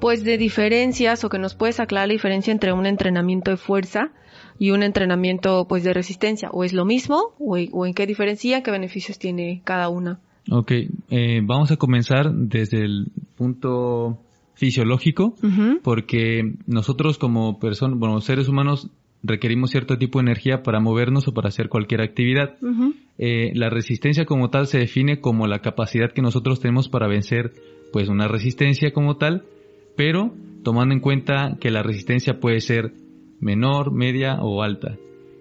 pues 0.00 0.22
de 0.22 0.38
diferencias 0.38 1.24
o 1.24 1.28
que 1.28 1.40
nos 1.40 1.56
puedes 1.56 1.80
aclarar 1.80 2.06
la 2.06 2.12
diferencia 2.12 2.52
entre 2.52 2.72
un 2.72 2.86
entrenamiento 2.86 3.50
de 3.50 3.56
fuerza 3.56 4.12
y 4.60 4.70
un 4.70 4.84
entrenamiento 4.84 5.66
pues 5.66 5.82
de 5.82 5.92
resistencia 5.92 6.50
o 6.52 6.62
es 6.62 6.72
lo 6.72 6.84
mismo 6.84 7.34
o, 7.40 7.56
en 7.56 7.94
qué 7.94 8.06
diferencia 8.06 8.62
qué 8.62 8.70
beneficios 8.70 9.18
tiene 9.18 9.62
cada 9.64 9.88
una 9.88 10.20
Ok, 10.50 10.72
eh, 11.10 11.40
vamos 11.42 11.70
a 11.70 11.76
comenzar 11.76 12.32
desde 12.32 12.84
el 12.84 13.06
punto 13.36 14.18
fisiológico, 14.54 15.34
porque 15.82 16.54
nosotros 16.66 17.18
como 17.18 17.58
personas, 17.58 17.98
bueno, 17.98 18.20
seres 18.20 18.48
humanos 18.48 18.90
requerimos 19.22 19.70
cierto 19.70 19.96
tipo 19.96 20.18
de 20.18 20.24
energía 20.24 20.62
para 20.62 20.80
movernos 20.80 21.26
o 21.26 21.34
para 21.34 21.48
hacer 21.48 21.68
cualquier 21.68 22.02
actividad. 22.02 22.56
Eh, 23.18 23.52
la 23.54 23.70
resistencia 23.70 24.26
como 24.26 24.50
tal 24.50 24.66
se 24.66 24.78
define 24.78 25.20
como 25.20 25.46
la 25.46 25.60
capacidad 25.60 26.12
que 26.12 26.22
nosotros 26.22 26.60
tenemos 26.60 26.88
para 26.88 27.08
vencer 27.08 27.52
pues 27.92 28.08
una 28.08 28.28
resistencia 28.28 28.92
como 28.92 29.16
tal, 29.16 29.44
pero 29.96 30.34
tomando 30.62 30.94
en 30.94 31.00
cuenta 31.00 31.56
que 31.58 31.70
la 31.70 31.82
resistencia 31.82 32.38
puede 32.38 32.60
ser 32.60 32.92
menor, 33.40 33.92
media 33.92 34.38
o 34.40 34.62
alta. 34.62 34.96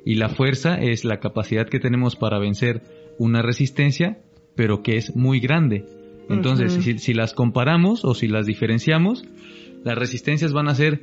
Y 0.06 0.16
la 0.16 0.30
fuerza 0.30 0.76
es 0.76 1.06
la 1.06 1.20
capacidad 1.20 1.68
que 1.68 1.80
tenemos 1.80 2.16
para 2.16 2.40
vencer 2.40 2.84
una 3.18 3.42
resistencia, 3.42 4.18
pero 4.56 4.82
que 4.82 4.98
es 4.98 5.16
muy 5.16 5.40
grande. 5.40 5.86
Entonces, 6.30 6.74
si, 7.02 7.14
las 7.14 7.34
comparamos 7.34 8.06
o 8.06 8.14
si 8.14 8.28
las 8.28 8.46
diferenciamos, 8.46 9.26
las 9.84 9.98
resistencias 9.98 10.54
van 10.54 10.70
a 10.70 10.76
ser 10.76 11.02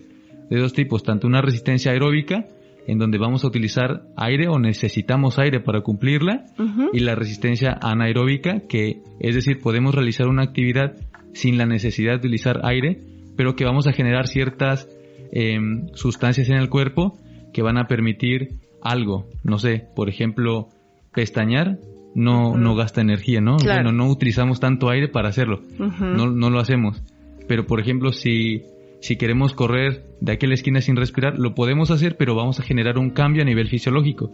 de 0.48 0.58
dos 0.58 0.72
tipos, 0.72 1.02
tanto 1.02 1.26
una 1.26 1.42
resistencia 1.42 1.92
aeróbica, 1.92 2.46
en 2.86 2.98
donde 2.98 3.18
vamos 3.18 3.44
a 3.44 3.48
utilizar 3.48 4.02
aire 4.16 4.48
o 4.48 4.58
necesitamos 4.58 5.38
aire 5.38 5.60
para 5.60 5.82
cumplirla, 5.82 6.46
y 6.92 7.00
la 7.00 7.14
resistencia 7.14 7.78
anaeróbica, 7.80 8.60
que 8.68 9.02
es 9.20 9.34
decir, 9.34 9.60
podemos 9.60 9.94
realizar 9.94 10.26
una 10.26 10.42
actividad 10.42 10.96
sin 11.32 11.58
la 11.58 11.66
necesidad 11.66 12.12
de 12.12 12.18
utilizar 12.18 12.60
aire, 12.64 12.98
pero 13.36 13.54
que 13.54 13.64
vamos 13.64 13.86
a 13.86 13.92
generar 13.92 14.26
ciertas 14.26 14.88
em, 15.32 15.88
sustancias 15.94 16.48
en 16.48 16.56
el 16.56 16.68
cuerpo 16.68 17.18
que 17.52 17.62
van 17.62 17.78
a 17.78 17.86
permitir 17.86 18.56
algo, 18.82 19.26
no 19.44 19.58
sé, 19.58 19.84
por 19.94 20.08
ejemplo, 20.08 20.68
pestañear 21.14 21.78
no, 22.14 22.56
no 22.56 22.74
gasta 22.74 23.00
energía, 23.00 23.40
¿no? 23.40 23.56
Bueno, 23.56 23.92
no 23.92 24.08
utilizamos 24.08 24.60
tanto 24.60 24.90
aire 24.90 25.08
para 25.08 25.28
hacerlo, 25.28 25.62
no, 25.78 26.26
no 26.26 26.50
lo 26.50 26.58
hacemos. 26.58 27.02
Pero, 27.46 27.66
por 27.66 27.80
ejemplo, 27.80 28.12
si, 28.12 28.62
si 29.00 29.16
queremos 29.16 29.54
correr 29.54 30.04
de 30.20 30.32
aquella 30.32 30.54
esquina 30.54 30.80
sin 30.80 30.96
respirar, 30.96 31.38
lo 31.38 31.54
podemos 31.54 31.90
hacer, 31.90 32.16
pero 32.16 32.34
vamos 32.34 32.60
a 32.60 32.62
generar 32.62 32.98
un 32.98 33.10
cambio 33.10 33.42
a 33.42 33.44
nivel 33.44 33.68
fisiológico. 33.68 34.30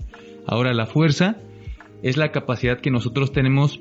Ahora, 0.47 0.75
la 0.75 0.87
fuerza 0.87 1.37
es 2.03 2.17
la 2.17 2.31
capacidad 2.31 2.81
que 2.81 2.91
nosotros 2.91 3.33
tenemos 3.33 3.81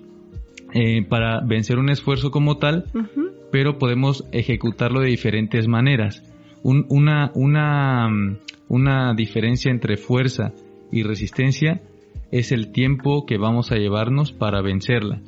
eh, 0.73 1.05
para 1.07 1.41
vencer 1.41 1.77
un 1.77 1.89
esfuerzo 1.89 2.31
como 2.31 2.57
tal, 2.57 2.85
pero 3.51 3.77
podemos 3.77 4.25
ejecutarlo 4.31 5.01
de 5.01 5.07
diferentes 5.07 5.67
maneras. 5.67 6.23
una, 6.63 7.31
una, 7.35 8.09
una 8.67 9.13
diferencia 9.15 9.71
entre 9.71 9.97
fuerza 9.97 10.53
y 10.91 11.03
resistencia 11.03 11.81
es 12.31 12.51
el 12.51 12.71
tiempo 12.71 13.25
que 13.25 13.37
vamos 13.37 13.71
a 13.71 13.75
llevarnos 13.75 14.31
para 14.31 14.61
vencerla. 14.61 15.21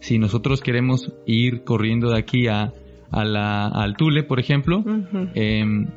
Si 0.00 0.18
nosotros 0.18 0.60
queremos 0.60 1.12
ir 1.26 1.64
corriendo 1.64 2.10
de 2.10 2.18
aquí 2.18 2.46
a, 2.46 2.72
a 3.10 3.24
la, 3.24 3.66
al 3.66 3.96
Tule, 3.96 4.22
por 4.22 4.40
ejemplo, 4.40 4.84
em, 5.34 5.88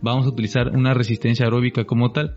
vamos 0.00 0.26
a 0.26 0.28
utilizar 0.28 0.68
una 0.76 0.94
resistencia 0.94 1.46
aeróbica 1.46 1.84
como 1.84 2.12
tal, 2.12 2.36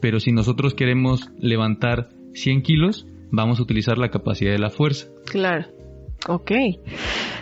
pero 0.00 0.20
si 0.20 0.32
nosotros 0.32 0.74
queremos 0.74 1.30
levantar 1.38 2.08
100 2.34 2.62
kilos, 2.62 3.06
vamos 3.30 3.58
a 3.58 3.62
utilizar 3.62 3.98
la 3.98 4.10
capacidad 4.10 4.52
de 4.52 4.58
la 4.58 4.70
fuerza. 4.70 5.08
Claro. 5.26 5.66
Ok. 6.26 6.52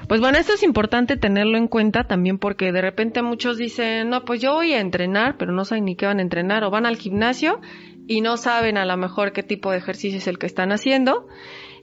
Pues 0.09 0.21
bueno, 0.21 0.39
esto 0.39 0.55
es 0.55 0.63
importante 0.63 1.17
tenerlo 1.17 1.57
en 1.57 1.69
cuenta 1.69 2.05
también 2.05 2.39
porque 2.39 2.73
de 2.73 2.81
repente 2.81 3.23
muchos 3.23 3.57
dicen, 3.57 4.11
no, 4.11 4.25
pues 4.25 4.41
yo 4.41 4.55
voy 4.55 4.73
a 4.73 4.81
entrenar, 4.81 5.37
pero 5.39 5.53
no 5.53 5.65
saben 5.65 5.85
ni 5.85 5.95
qué 5.95 6.07
van 6.07 6.19
a 6.19 6.23
entrenar, 6.23 6.65
o 6.65 6.71
van 6.71 6.87
al 6.87 6.97
gimnasio 6.97 7.61
y 8.07 8.21
no 8.21 8.37
saben 8.37 8.77
a 8.77 8.85
lo 8.85 8.97
mejor 8.97 9.33
qué 9.33 9.43
tipo 9.43 9.71
de 9.71 9.79
ejercicio 9.79 10.19
es 10.19 10.27
el 10.27 10.39
que 10.39 10.47
están 10.47 10.73
haciendo. 10.73 11.27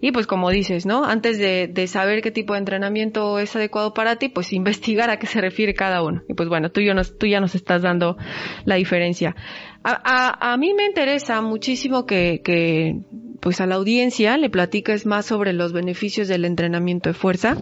Y 0.01 0.13
pues 0.13 0.27
como 0.27 0.49
dices, 0.49 0.85
¿no? 0.85 1.03
Antes 1.03 1.37
de, 1.39 1.67
de, 1.67 1.87
saber 1.87 2.21
qué 2.21 2.31
tipo 2.31 2.53
de 2.53 2.59
entrenamiento 2.59 3.37
es 3.37 3.53
adecuado 3.57 3.93
para 3.93 4.15
ti, 4.15 4.29
pues 4.29 4.53
investigar 4.53 5.09
a 5.09 5.19
qué 5.19 5.27
se 5.27 5.41
refiere 5.41 5.73
cada 5.73 6.01
uno. 6.03 6.21
Y 6.29 6.35
pues 6.35 6.47
bueno, 6.47 6.71
tú, 6.71 6.79
nos, 6.93 7.17
tú 7.17 7.27
ya 7.27 7.41
nos 7.41 7.53
estás 7.53 7.81
dando 7.81 8.15
la 8.63 8.75
diferencia. 8.75 9.35
A, 9.83 9.91
a, 9.91 10.53
a 10.53 10.57
mí 10.57 10.73
me 10.73 10.85
interesa 10.85 11.41
muchísimo 11.41 12.05
que, 12.05 12.41
que 12.43 13.01
pues 13.41 13.59
a 13.59 13.65
la 13.65 13.75
audiencia 13.75 14.37
le 14.37 14.49
platiques 14.49 15.05
más 15.05 15.25
sobre 15.25 15.51
los 15.51 15.73
beneficios 15.73 16.29
del 16.29 16.45
entrenamiento 16.45 17.09
de 17.09 17.13
fuerza 17.13 17.57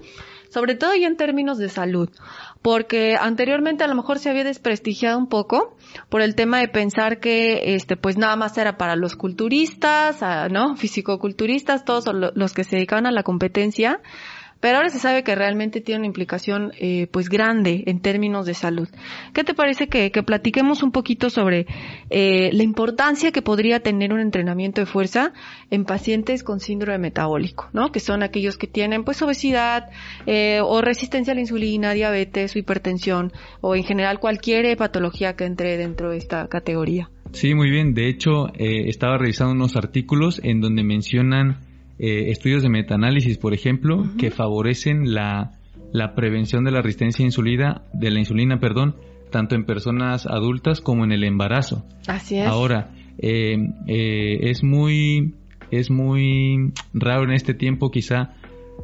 sobre 0.49 0.75
todo 0.75 0.95
ya 0.95 1.07
en 1.07 1.17
términos 1.17 1.57
de 1.57 1.69
salud, 1.69 2.09
porque 2.61 3.15
anteriormente 3.19 3.83
a 3.83 3.87
lo 3.87 3.95
mejor 3.95 4.19
se 4.19 4.29
había 4.29 4.43
desprestigiado 4.43 5.17
un 5.17 5.27
poco 5.27 5.75
por 6.09 6.21
el 6.21 6.35
tema 6.35 6.59
de 6.59 6.67
pensar 6.67 7.19
que 7.19 7.75
este 7.75 7.97
pues 7.97 8.17
nada 8.17 8.35
más 8.35 8.57
era 8.57 8.77
para 8.77 8.95
los 8.95 9.15
culturistas, 9.15 10.21
¿no? 10.51 10.75
Fisicoculturistas, 10.75 11.85
todos 11.85 12.05
los 12.35 12.53
que 12.53 12.63
se 12.63 12.77
dedicaban 12.77 13.05
a 13.05 13.11
la 13.11 13.23
competencia, 13.23 14.01
pero 14.59 14.77
ahora 14.77 14.89
se 14.89 14.99
sabe 14.99 15.23
que 15.23 15.35
realmente 15.35 15.81
tiene 15.81 15.99
una 15.99 16.07
implicación 16.07 16.71
eh, 16.79 17.07
pues 17.11 17.29
grande 17.29 17.83
en 17.87 18.01
términos 18.01 18.45
de 18.45 18.53
salud. 18.53 18.87
¿Qué 19.33 19.43
te 19.43 19.53
parece 19.53 19.87
que, 19.87 20.11
que 20.11 20.23
platiquemos 20.23 20.83
un 20.83 20.91
poquito 20.91 21.29
sobre 21.29 21.67
eh, 22.09 22.49
la 22.53 22.63
importancia 22.63 23.31
que 23.31 23.41
podría 23.41 23.79
tener 23.81 24.13
un 24.13 24.19
entrenamiento 24.19 24.81
de 24.81 24.87
fuerza 24.87 25.33
en 25.69 25.85
pacientes 25.85 26.43
con 26.43 26.59
síndrome 26.59 26.97
metabólico, 26.97 27.69
¿no? 27.73 27.91
Que 27.91 27.99
son 27.99 28.23
aquellos 28.23 28.57
que 28.57 28.67
tienen 28.67 29.03
pues 29.03 29.21
obesidad 29.21 29.89
eh, 30.25 30.59
o 30.63 30.81
resistencia 30.81 31.33
a 31.33 31.35
la 31.35 31.41
insulina, 31.41 31.93
diabetes 31.93 32.55
o 32.55 32.59
hipertensión 32.59 33.31
o 33.61 33.75
en 33.75 33.83
general 33.83 34.19
cualquier 34.19 34.75
patología 34.77 35.35
que 35.35 35.45
entre 35.45 35.77
dentro 35.77 36.09
de 36.09 36.17
esta 36.17 36.47
categoría. 36.47 37.09
Sí, 37.33 37.53
muy 37.53 37.69
bien. 37.69 37.93
De 37.93 38.07
hecho, 38.07 38.47
estaba 38.55 39.17
revisando 39.17 39.53
unos 39.53 39.75
artículos 39.75 40.39
en 40.43 40.61
donde 40.61 40.83
mencionan 40.83 41.66
eh, 41.99 42.29
estudios 42.29 42.63
de 42.63 42.69
metaanálisis, 42.69 43.37
por 43.37 43.53
ejemplo, 43.53 44.03
que 44.17 44.31
favorecen 44.31 45.13
la, 45.13 45.51
la, 45.91 46.13
prevención 46.15 46.63
de 46.63 46.71
la 46.71 46.81
resistencia 46.81 47.23
a 47.23 47.27
insulina, 47.27 47.81
de 47.93 48.11
la 48.11 48.19
insulina, 48.19 48.59
perdón, 48.59 48.95
tanto 49.31 49.55
en 49.55 49.65
personas 49.65 50.25
adultas 50.27 50.81
como 50.81 51.03
en 51.03 51.11
el 51.11 51.23
embarazo. 51.23 51.85
Así 52.07 52.37
es. 52.37 52.47
Ahora, 52.47 52.91
eh, 53.17 53.57
eh, 53.87 54.37
es 54.41 54.63
muy 54.63 55.33
es 55.69 55.91
muy 55.91 56.71
raro 56.93 57.23
en 57.23 57.31
este 57.31 57.53
tiempo 57.53 57.91
quizá 57.91 58.35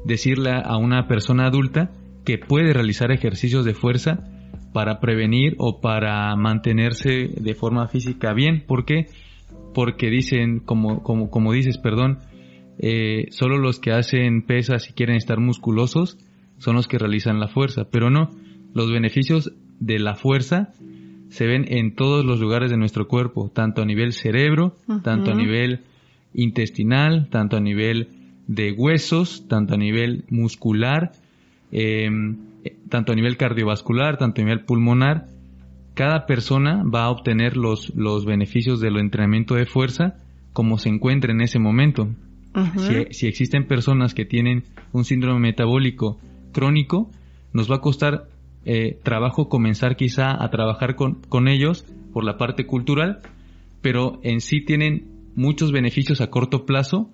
decirle 0.05 0.51
a 0.51 0.75
una 0.77 1.07
persona 1.07 1.45
adulta 1.45 1.91
que 2.25 2.37
puede 2.37 2.73
realizar 2.73 3.11
ejercicios 3.11 3.63
de 3.63 3.73
fuerza 3.73 4.19
para 4.73 4.99
prevenir 4.99 5.55
o 5.59 5.79
para 5.79 6.35
mantenerse 6.35 7.29
de 7.39 7.53
forma 7.53 7.87
física 7.87 8.33
bien, 8.33 8.63
porque 8.67 9.05
porque 9.73 10.09
dicen, 10.09 10.59
como, 10.59 11.03
como, 11.03 11.29
como 11.29 11.51
dices, 11.51 11.77
perdón, 11.77 12.19
eh, 12.79 13.27
solo 13.29 13.57
los 13.57 13.79
que 13.79 13.91
hacen 13.91 14.41
pesas 14.41 14.89
y 14.89 14.93
quieren 14.93 15.15
estar 15.15 15.39
musculosos 15.39 16.17
son 16.57 16.75
los 16.75 16.87
que 16.87 16.97
realizan 16.97 17.39
la 17.39 17.47
fuerza, 17.47 17.85
pero 17.91 18.09
no, 18.09 18.29
los 18.73 18.91
beneficios 18.91 19.53
de 19.79 19.99
la 19.99 20.15
fuerza 20.15 20.73
se 21.29 21.45
ven 21.45 21.65
en 21.67 21.95
todos 21.95 22.23
los 22.25 22.39
lugares 22.39 22.69
de 22.69 22.77
nuestro 22.77 23.07
cuerpo, 23.07 23.51
tanto 23.53 23.81
a 23.81 23.85
nivel 23.85 24.13
cerebro, 24.13 24.75
tanto 25.03 25.31
a 25.31 25.35
nivel 25.35 25.81
intestinal, 26.33 27.27
tanto 27.29 27.57
a 27.57 27.59
nivel 27.59 28.09
de 28.47 28.71
huesos, 28.71 29.47
tanto 29.47 29.73
a 29.73 29.77
nivel 29.77 30.25
muscular, 30.29 31.11
em, 31.71 32.37
tanto 32.89 33.13
a 33.13 33.15
nivel 33.15 33.37
cardiovascular, 33.37 34.17
tanto 34.17 34.41
a 34.41 34.45
nivel 34.45 34.63
pulmonar. 34.63 35.27
Cada 35.95 36.25
persona 36.25 36.83
va 36.83 37.05
a 37.05 37.09
obtener 37.09 37.57
los, 37.57 37.95
los 37.95 38.25
beneficios 38.25 38.79
del 38.79 38.97
entrenamiento 38.97 39.55
de 39.55 39.65
fuerza 39.65 40.15
como 40.53 40.77
se 40.77 40.89
encuentre 40.89 41.33
en 41.33 41.41
ese 41.41 41.59
momento. 41.59 42.09
Si, 43.11 43.27
existen 43.27 43.67
personas 43.67 44.13
que 44.13 44.25
tienen 44.25 44.63
un 44.91 45.05
síndrome 45.05 45.39
metabólico 45.39 46.19
crónico, 46.51 47.09
nos 47.51 47.69
va 47.71 47.77
a 47.77 47.81
costar 47.81 48.27
eh, 48.65 48.99
trabajo 49.03 49.49
comenzar 49.49 49.95
quizá 49.95 50.43
a 50.43 50.49
trabajar 50.49 50.95
con, 50.95 51.15
con 51.29 51.47
ellos 51.47 51.85
por 52.13 52.23
la 52.23 52.37
parte 52.37 52.65
cultural, 52.65 53.21
pero 53.81 54.19
en 54.23 54.41
sí 54.41 54.61
tienen 54.61 55.07
muchos 55.35 55.71
beneficios 55.71 56.21
a 56.21 56.29
corto 56.29 56.65
plazo 56.65 57.09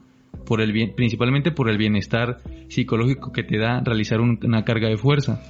por 0.46 0.62
el 0.62 0.94
principalmente 0.96 1.52
por 1.52 1.70
el 1.70 1.78
bienestar 1.78 2.38
psicológico 2.70 3.32
que 3.32 3.44
te 3.44 3.58
da 3.58 3.82
realizar 3.82 4.20
una 4.20 4.64
carga 4.64 4.90
de 4.90 4.98
fuerza. 4.98 5.42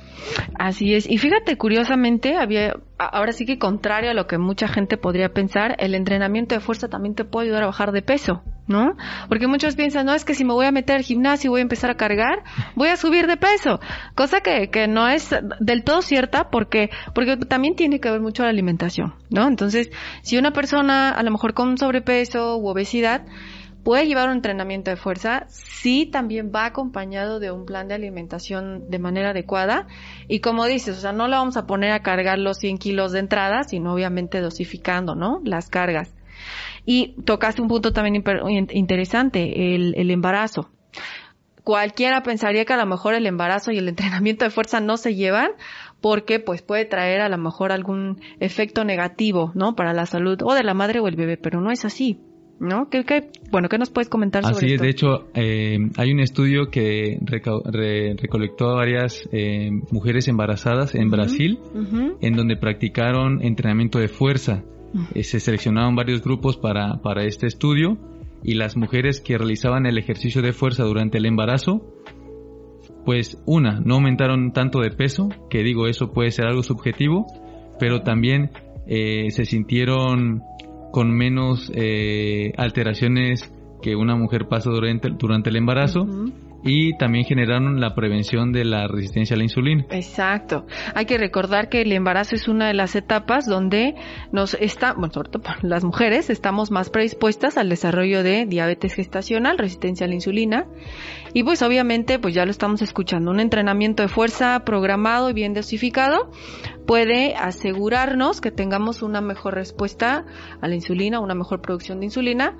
Así 0.57 0.93
es. 0.93 1.09
Y 1.09 1.17
fíjate, 1.17 1.57
curiosamente, 1.57 2.37
había, 2.37 2.75
ahora 2.97 3.31
sí 3.31 3.45
que 3.45 3.57
contrario 3.57 4.11
a 4.11 4.13
lo 4.13 4.27
que 4.27 4.37
mucha 4.37 4.67
gente 4.67 4.97
podría 4.97 5.29
pensar, 5.29 5.75
el 5.79 5.95
entrenamiento 5.95 6.55
de 6.55 6.61
fuerza 6.61 6.89
también 6.89 7.15
te 7.15 7.25
puede 7.25 7.47
ayudar 7.47 7.63
a 7.63 7.67
bajar 7.67 7.91
de 7.91 8.01
peso, 8.01 8.43
¿no? 8.67 8.95
Porque 9.27 9.47
muchos 9.47 9.75
piensan, 9.75 10.05
no, 10.05 10.13
es 10.13 10.25
que 10.25 10.35
si 10.35 10.43
me 10.43 10.53
voy 10.53 10.65
a 10.65 10.71
meter 10.71 10.97
al 10.97 11.03
gimnasio 11.03 11.47
y 11.47 11.51
voy 11.51 11.59
a 11.59 11.63
empezar 11.63 11.89
a 11.89 11.95
cargar, 11.95 12.43
voy 12.75 12.89
a 12.89 12.97
subir 12.97 13.27
de 13.27 13.37
peso. 13.37 13.79
Cosa 14.15 14.41
que, 14.41 14.69
que 14.69 14.87
no 14.87 15.07
es 15.07 15.33
del 15.59 15.83
todo 15.83 16.01
cierta 16.01 16.49
porque, 16.49 16.89
porque 17.15 17.37
también 17.37 17.75
tiene 17.75 17.99
que 17.99 18.11
ver 18.11 18.21
mucho 18.21 18.43
la 18.43 18.49
alimentación, 18.49 19.15
¿no? 19.29 19.47
Entonces, 19.47 19.89
si 20.21 20.37
una 20.37 20.51
persona, 20.51 21.11
a 21.11 21.23
lo 21.23 21.31
mejor 21.31 21.53
con 21.53 21.77
sobrepeso 21.77 22.57
u 22.57 22.67
obesidad, 22.67 23.23
puede 23.89 24.05
llevar 24.05 24.29
un 24.29 24.35
entrenamiento 24.35 24.91
de 24.91 24.97
fuerza, 24.97 25.45
sí 25.47 26.05
también 26.05 26.51
va 26.53 26.65
acompañado 26.65 27.39
de 27.39 27.49
un 27.49 27.65
plan 27.65 27.87
de 27.87 27.95
alimentación 27.95 28.87
de 28.87 28.99
manera 28.99 29.31
adecuada. 29.31 29.87
Y 30.27 30.41
como 30.41 30.67
dices, 30.67 30.95
o 30.99 31.01
sea, 31.01 31.11
no 31.11 31.27
le 31.27 31.35
vamos 31.35 31.57
a 31.57 31.65
poner 31.65 31.93
a 31.93 32.03
cargar 32.03 32.37
los 32.37 32.59
100 32.59 32.77
kilos 32.77 33.13
de 33.13 33.17
entrada, 33.21 33.63
sino 33.63 33.91
obviamente 33.91 34.41
dosificando, 34.41 35.15
¿no? 35.15 35.41
Las 35.43 35.69
cargas. 35.69 36.13
Y 36.85 37.15
tocaste 37.25 37.63
un 37.63 37.67
punto 37.67 37.91
también 37.91 38.23
interesante, 38.73 39.73
el, 39.73 39.95
el 39.97 40.11
embarazo. 40.11 40.69
Cualquiera 41.63 42.21
pensaría 42.21 42.65
que 42.65 42.73
a 42.73 42.77
lo 42.77 42.85
mejor 42.85 43.15
el 43.15 43.25
embarazo 43.25 43.71
y 43.71 43.79
el 43.79 43.89
entrenamiento 43.89 44.45
de 44.45 44.51
fuerza 44.51 44.79
no 44.81 44.97
se 44.97 45.15
llevan, 45.15 45.49
porque 45.99 46.39
pues 46.39 46.61
puede 46.61 46.85
traer 46.85 47.21
a 47.21 47.29
lo 47.29 47.39
mejor 47.39 47.71
algún 47.71 48.21
efecto 48.39 48.85
negativo, 48.85 49.51
¿no? 49.55 49.75
Para 49.75 49.93
la 49.93 50.05
salud 50.05 50.37
o 50.43 50.53
de 50.53 50.61
la 50.61 50.75
madre 50.75 50.99
o 50.99 51.07
el 51.07 51.15
bebé, 51.15 51.37
pero 51.37 51.59
no 51.59 51.71
es 51.71 51.85
así. 51.85 52.19
¿No? 52.59 52.89
¿Qué, 52.89 53.03
bueno, 53.51 53.69
¿qué 53.69 53.77
nos 53.77 53.89
puedes 53.89 54.09
comentar 54.09 54.43
sobre 54.43 54.57
Así 54.57 54.73
es, 54.73 54.81
de 54.81 54.89
hecho, 54.89 55.27
eh, 55.33 55.77
hay 55.97 56.11
un 56.11 56.19
estudio 56.19 56.69
que 56.69 57.17
recolectó 57.21 58.69
a 58.69 58.75
varias 58.75 59.27
eh, 59.31 59.71
mujeres 59.91 60.27
embarazadas 60.27 60.95
en 60.95 61.09
Brasil, 61.09 61.59
en 62.21 62.33
donde 62.35 62.57
practicaron 62.57 63.41
entrenamiento 63.41 63.99
de 63.99 64.07
fuerza. 64.07 64.63
Eh, 65.13 65.23
se 65.23 65.39
seleccionaron 65.39 65.95
varios 65.95 66.21
grupos 66.21 66.57
para, 66.57 67.01
para 67.01 67.23
este 67.23 67.47
estudio 67.47 67.97
y 68.43 68.55
las 68.55 68.75
mujeres 68.75 69.21
que 69.21 69.37
realizaban 69.37 69.85
el 69.85 69.97
ejercicio 69.97 70.41
de 70.41 70.51
fuerza 70.51 70.83
durante 70.83 71.19
el 71.19 71.25
embarazo, 71.25 71.85
pues 73.05 73.41
una, 73.45 73.79
no 73.79 73.95
aumentaron 73.95 74.51
tanto 74.51 74.79
de 74.79 74.91
peso, 74.91 75.29
que 75.49 75.63
digo, 75.63 75.87
eso 75.87 76.11
puede 76.11 76.31
ser 76.31 76.45
algo 76.45 76.63
subjetivo, 76.63 77.25
pero 77.79 78.01
también 78.01 78.51
se 78.87 79.45
sintieron 79.45 80.41
con 80.91 81.11
menos 81.11 81.71
eh, 81.75 82.53
alteraciones 82.57 83.51
que 83.81 83.95
una 83.95 84.15
mujer 84.15 84.47
pasa 84.47 84.69
durante, 84.69 85.09
durante 85.09 85.49
el 85.49 85.55
embarazo. 85.55 86.05
Y 86.63 86.97
también 86.97 87.25
generaron 87.25 87.79
la 87.79 87.95
prevención 87.95 88.51
de 88.51 88.65
la 88.65 88.87
resistencia 88.87 89.35
a 89.35 89.37
la 89.37 89.43
insulina. 89.43 89.85
Exacto. 89.91 90.65
Hay 90.93 91.05
que 91.05 91.17
recordar 91.17 91.69
que 91.69 91.81
el 91.81 91.91
embarazo 91.91 92.35
es 92.35 92.47
una 92.47 92.67
de 92.67 92.73
las 92.73 92.95
etapas 92.95 93.45
donde 93.45 93.95
nos 94.31 94.55
está, 94.55 94.93
bueno, 94.93 95.13
sobre 95.13 95.29
todo 95.29 95.43
las 95.61 95.83
mujeres, 95.83 96.29
estamos 96.29 96.71
más 96.71 96.89
predispuestas 96.89 97.57
al 97.57 97.69
desarrollo 97.69 98.23
de 98.23 98.45
diabetes 98.45 98.93
gestacional, 98.93 99.57
resistencia 99.57 100.05
a 100.05 100.09
la 100.09 100.15
insulina. 100.15 100.65
Y 101.33 101.43
pues 101.43 101.61
obviamente, 101.61 102.19
pues 102.19 102.33
ya 102.33 102.45
lo 102.45 102.51
estamos 102.51 102.81
escuchando, 102.81 103.31
un 103.31 103.39
entrenamiento 103.39 104.03
de 104.03 104.09
fuerza 104.09 104.63
programado 104.65 105.29
y 105.29 105.33
bien 105.33 105.53
dosificado 105.53 106.31
puede 106.85 107.35
asegurarnos 107.35 108.41
que 108.41 108.51
tengamos 108.51 109.03
una 109.03 109.21
mejor 109.21 109.53
respuesta 109.53 110.25
a 110.59 110.67
la 110.67 110.75
insulina, 110.75 111.19
una 111.19 111.35
mejor 111.35 111.61
producción 111.61 111.99
de 111.99 112.07
insulina 112.07 112.57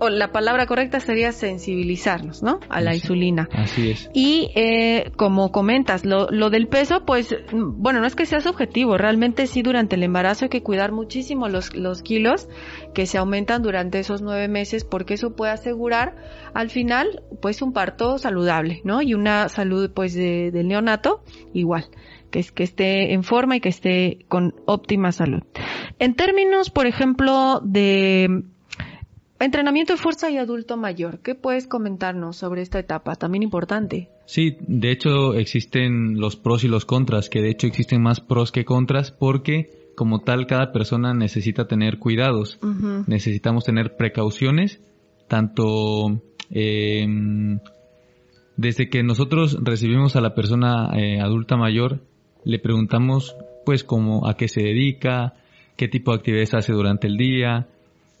o 0.00 0.08
la 0.08 0.32
palabra 0.32 0.66
correcta 0.66 1.00
sería 1.00 1.32
sensibilizarnos, 1.32 2.42
¿no? 2.42 2.60
A 2.68 2.80
la 2.80 2.94
insulina. 2.94 3.48
Así 3.52 3.90
es. 3.90 4.10
Y 4.12 4.50
eh, 4.54 5.12
como 5.16 5.52
comentas, 5.52 6.04
lo, 6.04 6.28
lo 6.30 6.50
del 6.50 6.68
peso, 6.68 7.04
pues, 7.04 7.34
bueno, 7.52 8.00
no 8.00 8.06
es 8.06 8.14
que 8.14 8.26
sea 8.26 8.40
subjetivo, 8.40 8.98
realmente 8.98 9.46
sí 9.46 9.62
durante 9.62 9.96
el 9.96 10.02
embarazo 10.02 10.46
hay 10.46 10.48
que 10.48 10.62
cuidar 10.62 10.92
muchísimo 10.92 11.48
los, 11.48 11.74
los 11.74 12.02
kilos 12.02 12.48
que 12.94 13.06
se 13.06 13.18
aumentan 13.18 13.62
durante 13.62 13.98
esos 13.98 14.22
nueve 14.22 14.48
meses, 14.48 14.84
porque 14.84 15.14
eso 15.14 15.34
puede 15.34 15.52
asegurar 15.52 16.16
al 16.54 16.70
final, 16.70 17.22
pues, 17.40 17.62
un 17.62 17.72
parto 17.72 18.18
saludable, 18.18 18.80
¿no? 18.84 19.02
Y 19.02 19.14
una 19.14 19.48
salud, 19.48 19.90
pues, 19.94 20.14
de, 20.14 20.50
del 20.50 20.68
neonato 20.68 21.22
igual 21.52 21.88
que, 22.30 22.40
es, 22.40 22.52
que 22.52 22.64
esté 22.64 23.12
en 23.12 23.22
forma 23.22 23.56
y 23.56 23.60
que 23.60 23.68
esté 23.68 24.26
con 24.28 24.54
óptima 24.66 25.12
salud. 25.12 25.42
En 25.98 26.14
términos, 26.14 26.70
por 26.70 26.86
ejemplo, 26.86 27.60
de 27.64 28.44
entrenamiento 29.44 29.92
de 29.92 29.98
fuerza 29.98 30.30
y 30.30 30.38
adulto 30.38 30.76
mayor, 30.76 31.20
¿qué 31.20 31.34
puedes 31.34 31.66
comentarnos 31.66 32.36
sobre 32.36 32.62
esta 32.62 32.78
etapa 32.78 33.16
también 33.16 33.42
importante? 33.42 34.08
Sí, 34.26 34.56
de 34.60 34.90
hecho 34.90 35.34
existen 35.34 36.18
los 36.18 36.36
pros 36.36 36.64
y 36.64 36.68
los 36.68 36.84
contras, 36.84 37.28
que 37.28 37.42
de 37.42 37.50
hecho 37.50 37.66
existen 37.66 38.02
más 38.02 38.20
pros 38.20 38.50
que 38.52 38.64
contras 38.64 39.12
porque 39.12 39.70
como 39.94 40.20
tal 40.20 40.46
cada 40.46 40.72
persona 40.72 41.14
necesita 41.14 41.66
tener 41.66 41.98
cuidados, 41.98 42.58
necesitamos 43.06 43.64
tener 43.64 43.96
precauciones, 43.96 44.80
tanto 45.26 46.22
em, 46.50 47.58
desde 48.56 48.88
que 48.88 49.02
nosotros 49.02 49.58
recibimos 49.62 50.16
a 50.16 50.20
la 50.20 50.34
persona 50.34 50.90
eh, 50.96 51.20
adulta 51.20 51.56
mayor, 51.56 52.00
le 52.44 52.58
preguntamos 52.58 53.36
pues 53.64 53.84
como 53.84 54.28
a 54.28 54.36
qué 54.36 54.48
se 54.48 54.62
dedica, 54.62 55.34
qué 55.76 55.88
tipo 55.88 56.12
de 56.12 56.18
actividades 56.18 56.54
hace 56.54 56.72
durante 56.72 57.06
el 57.06 57.16
día, 57.16 57.68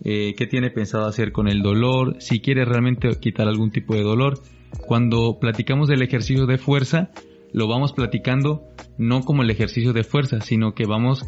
eh, 0.04 0.34
qué 0.36 0.46
tiene 0.46 0.70
pensado 0.70 1.06
hacer 1.06 1.32
con 1.32 1.48
el 1.48 1.62
dolor, 1.62 2.16
si 2.20 2.40
quiere 2.40 2.64
realmente 2.64 3.08
quitar 3.20 3.48
algún 3.48 3.70
tipo 3.70 3.94
de 3.94 4.02
dolor. 4.02 4.40
Cuando 4.86 5.38
platicamos 5.40 5.88
del 5.88 6.02
ejercicio 6.02 6.46
de 6.46 6.58
fuerza, 6.58 7.10
lo 7.52 7.68
vamos 7.68 7.92
platicando 7.92 8.64
no 8.98 9.22
como 9.22 9.42
el 9.42 9.50
ejercicio 9.50 9.92
de 9.92 10.04
fuerza, 10.04 10.40
sino 10.40 10.74
que 10.74 10.86
vamos 10.86 11.24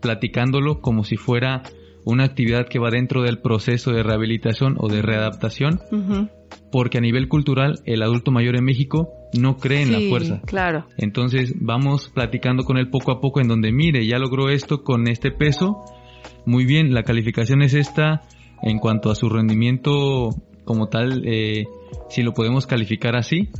platicándolo 0.00 0.80
como 0.80 1.04
si 1.04 1.16
fuera 1.16 1.62
una 2.04 2.24
actividad 2.24 2.68
que 2.68 2.78
va 2.78 2.90
dentro 2.90 3.22
del 3.22 3.40
proceso 3.40 3.90
de 3.90 4.04
rehabilitación 4.04 4.76
o 4.78 4.88
de 4.88 5.02
readaptación, 5.02 5.80
porque 6.70 6.98
a 6.98 7.00
nivel 7.00 7.28
cultural 7.28 7.80
el 7.84 8.02
adulto 8.02 8.30
mayor 8.30 8.56
en 8.56 8.64
México 8.64 9.08
no 9.36 9.56
cree 9.56 9.82
en 9.82 9.92
la 9.92 10.00
fuerza. 10.08 10.40
Claro. 10.46 10.86
Entonces 10.98 11.54
vamos 11.60 12.08
platicando 12.08 12.62
con 12.62 12.78
él 12.78 12.90
poco 12.90 13.10
a 13.10 13.20
poco 13.20 13.40
en 13.40 13.48
donde 13.48 13.72
mire, 13.72 14.06
ya 14.06 14.18
logró 14.18 14.50
esto 14.50 14.84
con 14.84 15.08
este 15.08 15.32
peso, 15.32 15.82
muy 16.46 16.64
bien, 16.64 16.94
la 16.94 17.02
calificación 17.02 17.62
es 17.62 17.74
esta 17.74 18.22
en 18.62 18.78
cuanto 18.78 19.10
a 19.10 19.14
su 19.14 19.28
rendimiento 19.28 20.30
como 20.64 20.88
tal, 20.88 21.22
eh, 21.26 21.66
si 22.08 22.22
lo 22.22 22.32
podemos 22.32 22.66
calificar 22.66 23.16
así, 23.16 23.50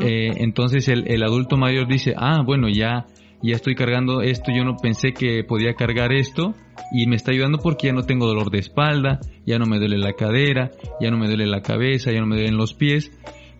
eh, 0.00 0.32
entonces 0.36 0.88
el, 0.88 1.10
el, 1.10 1.22
adulto 1.22 1.56
mayor 1.56 1.86
dice, 1.86 2.14
ah, 2.16 2.42
bueno, 2.44 2.68
ya, 2.68 3.06
ya 3.42 3.54
estoy 3.54 3.74
cargando 3.74 4.20
esto, 4.20 4.52
yo 4.54 4.64
no 4.64 4.76
pensé 4.76 5.12
que 5.12 5.42
podía 5.44 5.74
cargar 5.74 6.12
esto 6.12 6.54
y 6.92 7.06
me 7.06 7.16
está 7.16 7.32
ayudando 7.32 7.58
porque 7.58 7.86
ya 7.86 7.92
no 7.92 8.02
tengo 8.02 8.26
dolor 8.26 8.50
de 8.50 8.58
espalda, 8.58 9.20
ya 9.46 9.58
no 9.58 9.66
me 9.66 9.78
duele 9.78 9.96
la 9.96 10.12
cadera, 10.12 10.70
ya 11.00 11.10
no 11.10 11.16
me 11.16 11.28
duele 11.28 11.46
la 11.46 11.62
cabeza, 11.62 12.12
ya 12.12 12.20
no 12.20 12.26
me 12.26 12.36
duelen 12.36 12.56
los 12.56 12.74
pies 12.74 13.10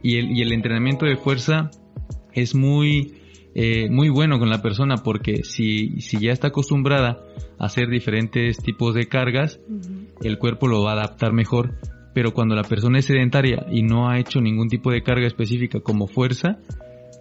y 0.02 0.16
el, 0.16 0.36
y 0.36 0.42
el 0.42 0.52
entrenamiento 0.52 1.06
de 1.06 1.16
fuerza 1.16 1.70
es 2.32 2.54
muy, 2.54 3.14
eh, 3.54 3.88
muy 3.90 4.08
bueno 4.10 4.38
con 4.38 4.48
la 4.48 4.62
persona 4.62 4.96
porque 4.98 5.42
si, 5.42 6.00
si 6.00 6.18
ya 6.18 6.32
está 6.32 6.48
acostumbrada 6.48 7.22
a 7.58 7.66
hacer 7.66 7.88
diferentes 7.88 8.58
tipos 8.58 8.94
de 8.94 9.06
cargas, 9.06 9.60
el 10.22 10.38
cuerpo 10.38 10.68
lo 10.68 10.82
va 10.82 10.92
a 10.92 10.94
adaptar 10.94 11.32
mejor. 11.32 11.74
Pero 12.12 12.32
cuando 12.32 12.54
la 12.54 12.64
persona 12.64 12.98
es 12.98 13.06
sedentaria 13.06 13.66
y 13.70 13.82
no 13.82 14.08
ha 14.08 14.18
hecho 14.18 14.40
ningún 14.40 14.68
tipo 14.68 14.90
de 14.90 15.02
carga 15.02 15.26
específica 15.26 15.80
como 15.80 16.08
fuerza, 16.08 16.58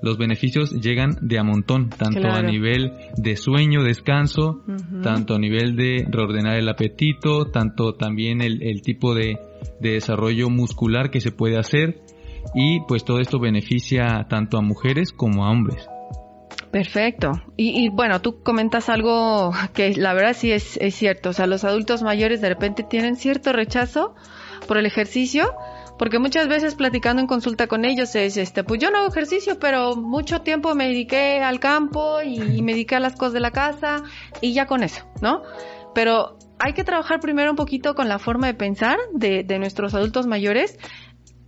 los 0.01 0.17
beneficios 0.17 0.71
llegan 0.71 1.17
de 1.21 1.37
a 1.37 1.43
montón, 1.43 1.89
tanto 1.89 2.27
a 2.27 2.41
nivel 2.41 2.93
de 3.17 3.35
sueño, 3.35 3.83
descanso, 3.83 4.63
tanto 5.03 5.35
a 5.35 5.39
nivel 5.39 5.75
de 5.75 6.07
reordenar 6.09 6.57
el 6.57 6.69
apetito, 6.69 7.45
tanto 7.45 7.93
también 7.93 8.41
el, 8.41 8.63
el 8.63 8.81
tipo 8.81 9.13
de, 9.13 9.37
de 9.79 9.91
desarrollo 9.91 10.49
muscular 10.49 11.11
que 11.11 11.21
se 11.21 11.31
puede 11.31 11.57
hacer 11.57 12.01
y 12.55 12.79
pues 12.87 13.03
todo 13.03 13.19
esto 13.19 13.39
beneficia 13.39 14.25
tanto 14.29 14.57
a 14.57 14.61
mujeres 14.61 15.11
como 15.11 15.45
a 15.45 15.51
hombres. 15.51 15.87
Perfecto. 16.71 17.31
Y, 17.57 17.89
bueno, 17.89 18.21
tú 18.21 18.43
comentas 18.43 18.89
algo 18.89 19.51
que 19.73 19.95
la 19.95 20.13
verdad 20.13 20.35
sí 20.37 20.51
es, 20.51 20.77
cierto. 20.91 21.29
O 21.29 21.33
sea, 21.33 21.47
los 21.47 21.63
adultos 21.63 22.03
mayores 22.03 22.41
de 22.41 22.49
repente 22.49 22.83
tienen 22.83 23.15
cierto 23.15 23.53
rechazo 23.53 24.15
por 24.67 24.77
el 24.77 24.85
ejercicio, 24.85 25.55
porque 25.97 26.19
muchas 26.19 26.47
veces 26.47 26.75
platicando 26.75 27.21
en 27.21 27.27
consulta 27.27 27.65
con 27.67 27.85
ellos 27.85 28.13
es, 28.15 28.37
este, 28.37 28.63
pues 28.63 28.79
yo 28.79 28.91
no 28.91 28.99
hago 28.99 29.07
ejercicio, 29.07 29.57
pero 29.59 29.95
mucho 29.95 30.41
tiempo 30.41 30.75
me 30.75 30.87
dediqué 30.87 31.41
al 31.41 31.59
campo 31.59 32.21
y, 32.21 32.61
me 32.61 32.73
dediqué 32.73 32.95
a 32.95 32.99
las 32.99 33.15
cosas 33.15 33.33
de 33.33 33.39
la 33.39 33.51
casa 33.51 34.03
y 34.41 34.53
ya 34.53 34.67
con 34.67 34.83
eso, 34.83 35.05
¿no? 35.21 35.41
Pero 35.95 36.37
hay 36.59 36.73
que 36.73 36.83
trabajar 36.83 37.19
primero 37.19 37.49
un 37.49 37.55
poquito 37.55 37.95
con 37.95 38.07
la 38.09 38.19
forma 38.19 38.45
de 38.45 38.53
pensar 38.53 38.97
de 39.13 39.59
nuestros 39.59 39.95
adultos 39.95 40.27
mayores 40.27 40.77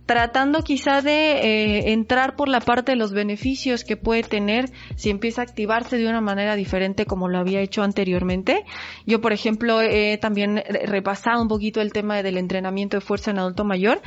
tratando 0.06 0.62
quizá 0.62 1.00
de 1.00 1.32
eh, 1.32 1.92
entrar 1.92 2.36
por 2.36 2.48
la 2.48 2.60
parte 2.60 2.92
de 2.92 2.96
los 2.96 3.12
beneficios 3.12 3.84
que 3.84 3.96
puede 3.96 4.22
tener 4.22 4.70
si 4.96 5.10
empieza 5.10 5.42
a 5.42 5.44
activarse 5.44 5.96
de 5.96 6.08
una 6.08 6.20
manera 6.20 6.56
diferente 6.56 7.06
como 7.06 7.28
lo 7.28 7.38
había 7.38 7.60
hecho 7.60 7.82
anteriormente. 7.82 8.64
Yo, 9.06 9.20
por 9.20 9.32
ejemplo, 9.32 9.80
he 9.80 10.18
también 10.18 10.62
repasado 10.86 11.40
un 11.40 11.48
poquito 11.48 11.80
el 11.80 11.92
tema 11.92 12.22
del 12.22 12.36
entrenamiento 12.36 12.96
de 12.96 13.00
fuerza 13.00 13.30
en 13.30 13.38
adulto 13.38 13.64
mayor 13.64 14.00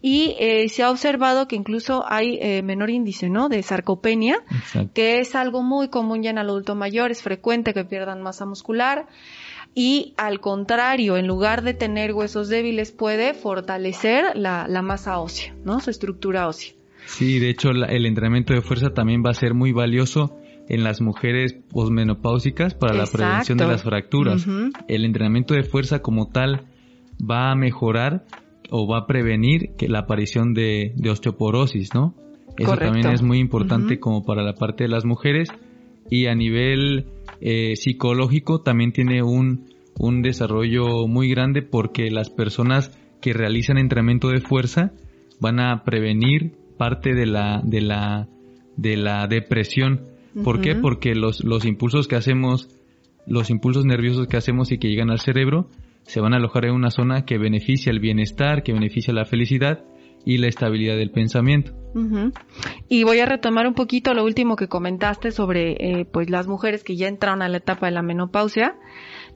y 0.00 0.36
eh, 0.38 0.68
se 0.68 0.82
ha 0.82 0.90
observado 0.90 1.48
que 1.48 1.56
incluso 1.56 2.04
hay 2.08 2.38
eh, 2.40 2.62
menor 2.62 2.90
índice, 2.90 3.28
¿no? 3.28 3.48
De 3.48 3.62
sarcopenia, 3.62 4.42
que 4.94 5.18
es 5.18 5.34
algo 5.34 5.62
muy 5.62 5.88
común 5.88 6.22
ya 6.22 6.30
en 6.30 6.38
el 6.38 6.48
adulto 6.48 6.74
mayor, 6.74 7.10
es 7.10 7.22
frecuente 7.22 7.74
que 7.74 7.84
pierdan 7.84 8.22
masa 8.22 8.46
muscular 8.46 9.06
y 9.74 10.14
al 10.16 10.40
contrario, 10.40 11.16
en 11.16 11.26
lugar 11.26 11.62
de 11.62 11.74
tener 11.74 12.12
huesos 12.12 12.48
débiles, 12.48 12.92
puede 12.92 13.34
fortalecer 13.34 14.36
la, 14.36 14.66
masa 14.82 15.20
ósea, 15.20 15.54
¿no? 15.64 15.80
Su 15.80 15.90
estructura 15.90 16.48
ósea. 16.48 16.74
Sí, 17.06 17.38
de 17.38 17.50
hecho 17.50 17.70
el 17.70 18.06
entrenamiento 18.06 18.52
de 18.52 18.62
fuerza 18.62 18.90
también 18.90 19.22
va 19.24 19.30
a 19.30 19.34
ser 19.34 19.54
muy 19.54 19.72
valioso 19.72 20.36
en 20.68 20.84
las 20.84 21.00
mujeres 21.00 21.54
posmenopáusicas 21.72 22.74
para 22.74 22.94
la 22.94 23.06
prevención 23.06 23.58
de 23.58 23.66
las 23.66 23.82
fracturas. 23.82 24.46
El 24.86 25.04
entrenamiento 25.04 25.54
de 25.54 25.64
fuerza 25.64 26.00
como 26.00 26.28
tal 26.28 26.66
va 27.20 27.50
a 27.50 27.54
mejorar 27.56 28.24
o 28.70 28.86
va 28.86 28.98
a 28.98 29.06
prevenir 29.06 29.70
que 29.76 29.88
la 29.88 30.00
aparición 30.00 30.54
de, 30.54 30.94
osteoporosis, 31.10 31.92
¿no? 31.94 32.14
Eso 32.56 32.76
también 32.76 33.08
es 33.08 33.22
muy 33.22 33.38
importante 33.38 33.98
como 33.98 34.24
para 34.24 34.42
la 34.42 34.54
parte 34.54 34.84
de 34.84 34.90
las 34.90 35.04
mujeres 35.04 35.48
y 36.08 36.26
a 36.26 36.34
nivel 36.34 37.06
eh, 37.40 37.76
psicológico 37.76 38.60
también 38.60 38.92
tiene 38.92 39.22
un, 39.22 39.66
un 39.98 40.22
desarrollo 40.22 41.06
muy 41.06 41.28
grande 41.28 41.62
porque 41.62 42.10
las 42.10 42.30
personas 42.30 42.96
que 43.20 43.32
realizan 43.32 43.78
entrenamiento 43.78 44.28
de 44.28 44.40
fuerza 44.40 44.92
van 45.40 45.60
a 45.60 45.84
prevenir 45.84 46.52
parte 46.76 47.14
de 47.14 47.26
la, 47.26 47.60
de 47.64 47.80
la, 47.80 48.28
de 48.76 48.96
la 48.96 49.26
depresión. 49.26 50.02
¿Por 50.44 50.60
qué? 50.60 50.76
Porque 50.76 51.14
los, 51.14 51.42
los 51.44 51.64
impulsos 51.64 52.06
que 52.06 52.16
hacemos, 52.16 52.68
los 53.26 53.50
impulsos 53.50 53.84
nerviosos 53.84 54.28
que 54.28 54.36
hacemos 54.36 54.70
y 54.70 54.78
que 54.78 54.88
llegan 54.88 55.10
al 55.10 55.18
cerebro, 55.18 55.68
se 56.02 56.20
van 56.20 56.34
a 56.34 56.36
alojar 56.36 56.66
en 56.66 56.74
una 56.74 56.90
zona 56.90 57.24
que 57.24 57.36
beneficia 57.36 57.90
el 57.90 58.00
bienestar, 58.00 58.62
que 58.62 58.72
beneficia 58.72 59.12
la 59.12 59.24
felicidad 59.24 59.84
y 60.24 60.38
la 60.38 60.48
estabilidad 60.48 60.96
del 60.96 61.10
pensamiento. 61.10 61.72
Y 62.88 63.02
voy 63.02 63.18
a 63.18 63.26
retomar 63.26 63.66
un 63.66 63.74
poquito 63.74 64.14
lo 64.14 64.24
último 64.24 64.54
que 64.54 64.68
comentaste 64.68 65.32
sobre 65.32 65.72
eh, 65.72 66.04
pues 66.04 66.30
las 66.30 66.46
mujeres 66.46 66.84
que 66.84 66.96
ya 66.96 67.08
entraron 67.08 67.42
a 67.42 67.48
la 67.48 67.56
etapa 67.56 67.86
de 67.86 67.92
la 67.92 68.02
menopausia. 68.02 68.76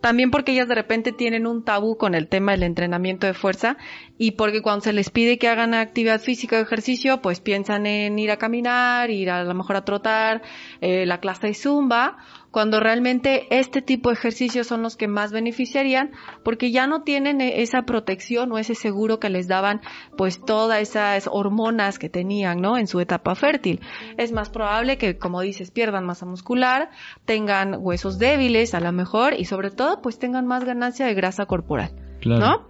También 0.01 0.31
porque 0.31 0.53
ellas 0.53 0.68
de 0.68 0.75
repente 0.75 1.12
tienen 1.12 1.47
un 1.47 1.64
tabú 1.64 1.97
con 1.97 2.14
el 2.14 2.29
tema 2.29 2.53
del 2.53 2.62
entrenamiento 2.62 3.27
de 3.27 3.35
fuerza 3.35 3.77
y 4.18 4.33
porque 4.33 4.62
cuando 4.62 4.83
se 4.83 4.92
les 4.92 5.11
pide 5.11 5.38
que 5.38 5.49
hagan 5.49 5.75
actividad 5.75 6.20
física 6.20 6.59
o 6.59 6.61
ejercicio, 6.61 7.23
pues 7.23 7.40
piensan 7.40 7.87
en 7.87 8.18
ir 8.18 8.31
a 8.31 8.37
caminar, 8.37 9.11
ir 9.11 9.31
a, 9.31 9.42
lo 9.44 9.55
mejor 9.55 9.77
a 9.77 9.85
trotar, 9.85 10.42
eh, 10.81 11.07
la 11.07 11.18
clase 11.20 11.49
de 11.49 11.55
zumba 11.55 12.18
cuando 12.55 12.79
realmente 12.79 13.49
este 13.51 13.83
tipo 13.83 14.11
de 14.11 14.14
ejercicios 14.14 14.69
son 14.69 14.81
los 14.81 14.97
que 14.97 15.09
más 15.09 15.33
beneficiarían 15.33 16.12
porque 16.45 16.71
ya 16.71 16.87
no 16.87 17.03
tienen 17.03 17.40
e-, 17.40 17.62
esa 17.62 17.83
protección 17.83 18.53
o 18.53 18.59
ese 18.59 18.77
seguro 18.77 19.19
que 19.19 19.29
les 19.29 19.49
daban 19.49 19.81
pues 20.17 20.40
todas 20.40 20.81
esas 20.81 21.29
hormonas 21.29 21.99
que 21.99 22.09
tenían, 22.09 22.61
¿no? 22.61 22.79
En 22.79 22.87
su 22.87 23.01
etapa 23.01 23.35
fértil. 23.35 23.81
Es 24.19 24.31
más 24.31 24.51
probable 24.51 24.99
que, 24.99 25.19
como 25.19 25.40
dices, 25.40 25.73
pierdan 25.73 26.07
masa 26.07 26.27
muscular, 26.27 26.90
tengan 27.25 27.75
huesos 27.81 28.21
débiles 28.21 28.73
a 28.75 28.79
lo 28.79 28.93
mejor 28.93 29.35
y 29.35 29.47
sobre 29.47 29.73
todo 29.73 30.01
pues 30.01 30.21
tengan 30.21 30.47
más 30.47 30.62
ganancia 30.62 31.07
de 31.07 31.14
grasa 31.14 31.47
corporal. 31.47 31.90
¿No? 32.25 32.69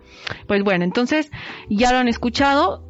Pues 0.49 0.65
bueno, 0.65 0.85
entonces 0.85 1.31
ya 1.69 1.93
lo 1.93 1.99
han 1.99 2.09
escuchado, 2.09 2.83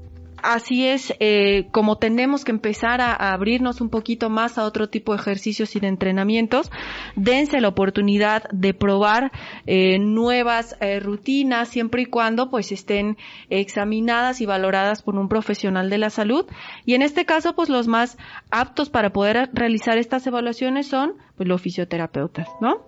así 0.45 0.87
es 0.87 1.15
eh, 1.21 1.69
como 1.73 1.97
tenemos 1.97 2.45
que 2.45 2.53
empezar 2.53 3.01
a, 3.01 3.15
abrirnos 3.15 3.81
un 3.81 3.89
poquito 3.89 4.29
más 4.29 4.59
a 4.59 4.65
otro 4.65 4.89
tipo 4.89 5.13
de 5.13 5.19
ejercicios 5.19 5.75
y 5.75 5.81
de 5.81 5.89
entrenamientos. 5.89 6.71
Dense 7.17 7.61
la 7.61 7.69
oportunidad 7.69 8.45
de 8.53 8.75
probar 8.75 9.33
eh, 9.67 9.99
nuevas 9.99 10.77
eh, 10.81 11.01
rutinas 11.01 11.69
siempre 11.69 12.03
y 12.03 12.07
cuando 12.07 12.51
pues 12.51 12.71
estén 12.73 13.17
examinadas 13.49 14.41
y 14.41 14.47
valoradas 14.47 15.03
por 15.03 15.17
un 15.17 15.29
profesional 15.29 15.89
de 15.89 15.99
la 15.99 16.11
salud. 16.11 16.47
Y 16.85 16.95
en 16.95 17.03
este 17.03 17.25
caso 17.25 17.55
pues 17.55 17.71
los 17.71 17.89
más 17.89 18.19
aptos 18.51 18.91
para 18.91 19.11
poder 19.11 19.49
realizar 19.55 19.97
estas 19.97 20.27
evaluaciones 20.27 20.87
son 20.87 21.15
pues 21.37 21.49
los 21.49 21.61
fisioterapeutas, 21.61 22.49
¿no? 22.61 22.83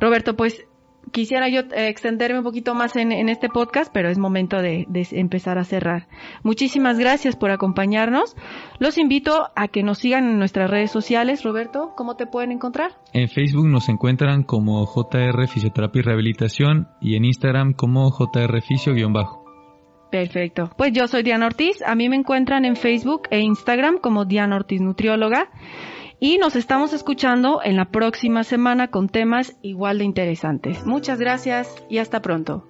Roberto, 0.00 0.36
pues 0.36 0.66
quisiera 1.10 1.48
yo 1.48 1.60
eh, 1.60 1.88
extenderme 1.88 2.38
un 2.38 2.44
poquito 2.44 2.74
más 2.74 2.96
en, 2.96 3.12
este 3.28 3.48
podcast, 3.48 3.92
pero 3.92 4.08
es 4.08 4.18
momento 4.18 4.58
de, 4.62 4.86
empezar 5.12 5.58
a 5.58 5.64
cerrar. 5.64 6.06
Muchísimas 6.42 6.98
gracias 6.98 7.36
por 7.36 7.50
acompañarnos. 7.50 8.36
Los 8.78 8.98
invito 8.98 9.48
a 9.56 9.68
que 9.68 9.82
nos 9.82 9.98
sigan 9.98 10.28
en 10.28 10.38
nuestras 10.38 10.70
redes 10.70 10.90
sociales. 10.90 11.42
Roberto, 11.42 11.92
¿cómo 11.96 12.16
te 12.16 12.26
pueden 12.26 12.52
encontrar? 12.52 12.92
En 13.12 13.28
Facebook 13.28 13.68
nos 13.68 13.88
encuentran 13.88 14.44
como 14.44 14.86
JR 14.86 15.48
Fisioterapia 15.48 16.00
y 16.00 16.02
Rehabilitación 16.02 16.88
y 17.00 17.16
en 17.16 17.24
Instagram 17.24 17.72
como 17.74 18.10
JR 18.10 18.60
Fisio-bajo. 18.62 19.42
Perfecto. 20.10 20.70
Pues 20.76 20.92
yo 20.92 21.08
soy 21.08 21.22
Diana 21.22 21.46
Ortiz. 21.46 21.82
A 21.86 21.94
mí 21.94 22.08
me 22.10 22.16
encuentran 22.16 22.66
en 22.66 22.76
Facebook 22.76 23.22
e 23.30 23.40
Instagram 23.40 23.96
como 23.98 24.26
Diana 24.26 24.56
Ortiz 24.56 24.80
Nutrióloga 24.82 25.48
y 26.22 26.38
nos 26.38 26.54
estamos 26.54 26.92
escuchando 26.92 27.60
en 27.64 27.74
la 27.74 27.86
próxima 27.86 28.44
semana 28.44 28.92
con 28.92 29.08
temas 29.08 29.56
igual 29.60 29.98
de 29.98 30.04
interesantes. 30.04 30.86
Muchas 30.86 31.18
gracias 31.18 31.68
y 31.90 31.98
hasta 31.98 32.22
pronto. 32.22 32.64